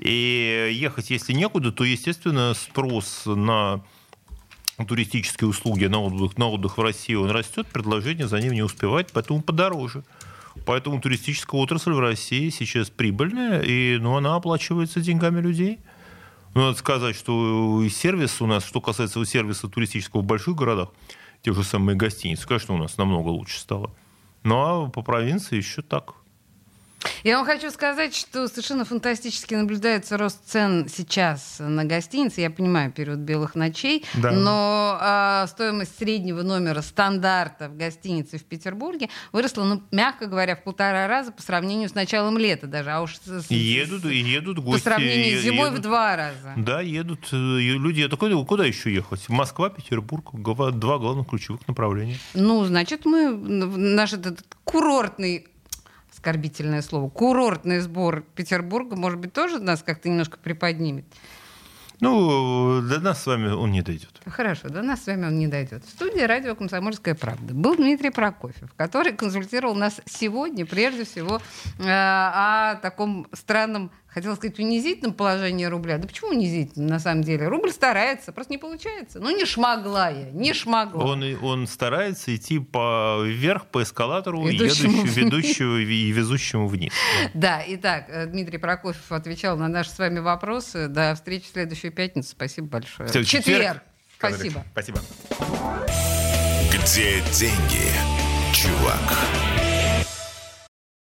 [0.00, 3.82] И ехать, если некуда, то, естественно, спрос на
[4.86, 9.10] туристические услуги, на отдых, на отдых в России, он растет, предложение за ним не успевает,
[9.12, 10.04] поэтому подороже.
[10.66, 15.78] Поэтому туристическая отрасль в России сейчас прибыльная, и ну, она оплачивается деньгами людей.
[16.54, 20.90] Ну, надо сказать, что сервис у нас, что касается сервиса туристического в больших городах,
[21.42, 23.90] те же самые гостиницы, конечно, у нас намного лучше стало.
[24.42, 26.14] Ну, а по провинции еще так.
[27.24, 32.40] Я вам хочу сказать, что совершенно фантастически наблюдается рост цен сейчас на гостиницы.
[32.40, 34.30] Я понимаю, период белых ночей, Да.
[34.32, 40.62] но а, стоимость среднего номера стандарта в гостинице в Петербурге выросла, ну, мягко говоря, в
[40.64, 42.90] полтора раза по сравнению с началом лета даже.
[42.90, 44.84] А уж с- с- едут, и едут по гости.
[44.84, 45.82] сравнению с зимой в едут.
[45.84, 46.54] два раза.
[46.56, 48.00] Да, едут э, люди.
[48.00, 49.28] Я такой, куда еще ехать?
[49.28, 52.18] Москва, Петербург, два главных ключевых направления.
[52.34, 55.46] Ну, значит, мы в наш этот курортный
[56.22, 61.04] оскорбительное слово, курортный сбор Петербурга, может быть, тоже нас как-то немножко приподнимет.
[61.98, 64.20] Ну, до нас с вами он не дойдет.
[64.26, 65.84] Хорошо, до нас с вами он не дойдет.
[65.84, 71.40] В студии радио «Комсомольская правда» был Дмитрий Прокофьев, который консультировал нас сегодня, прежде всего,
[71.78, 75.98] э, о таком странном, хотела сказать, унизительном положении рубля.
[75.98, 77.48] Да почему унизительном, на самом деле?
[77.48, 79.20] Рубль старается, просто не получается.
[79.20, 81.04] Ну, не шмогла я, не шмогла.
[81.04, 85.16] Он, и- он старается идти по, вверх по эскалатору, Ведущему едущему, вниз.
[85.16, 86.92] ведущего и везущему вниз.
[87.34, 90.88] Да, итак, э, Дмитрий Прокофьев отвечал на наши с вами вопросы.
[90.88, 92.30] До встречи в следующую пятницу.
[92.30, 93.08] Спасибо большое.
[93.08, 93.82] В четверг.
[94.18, 94.64] Спасибо.
[94.72, 95.00] Спасибо.
[96.70, 97.90] Где деньги,
[98.54, 99.51] чувак?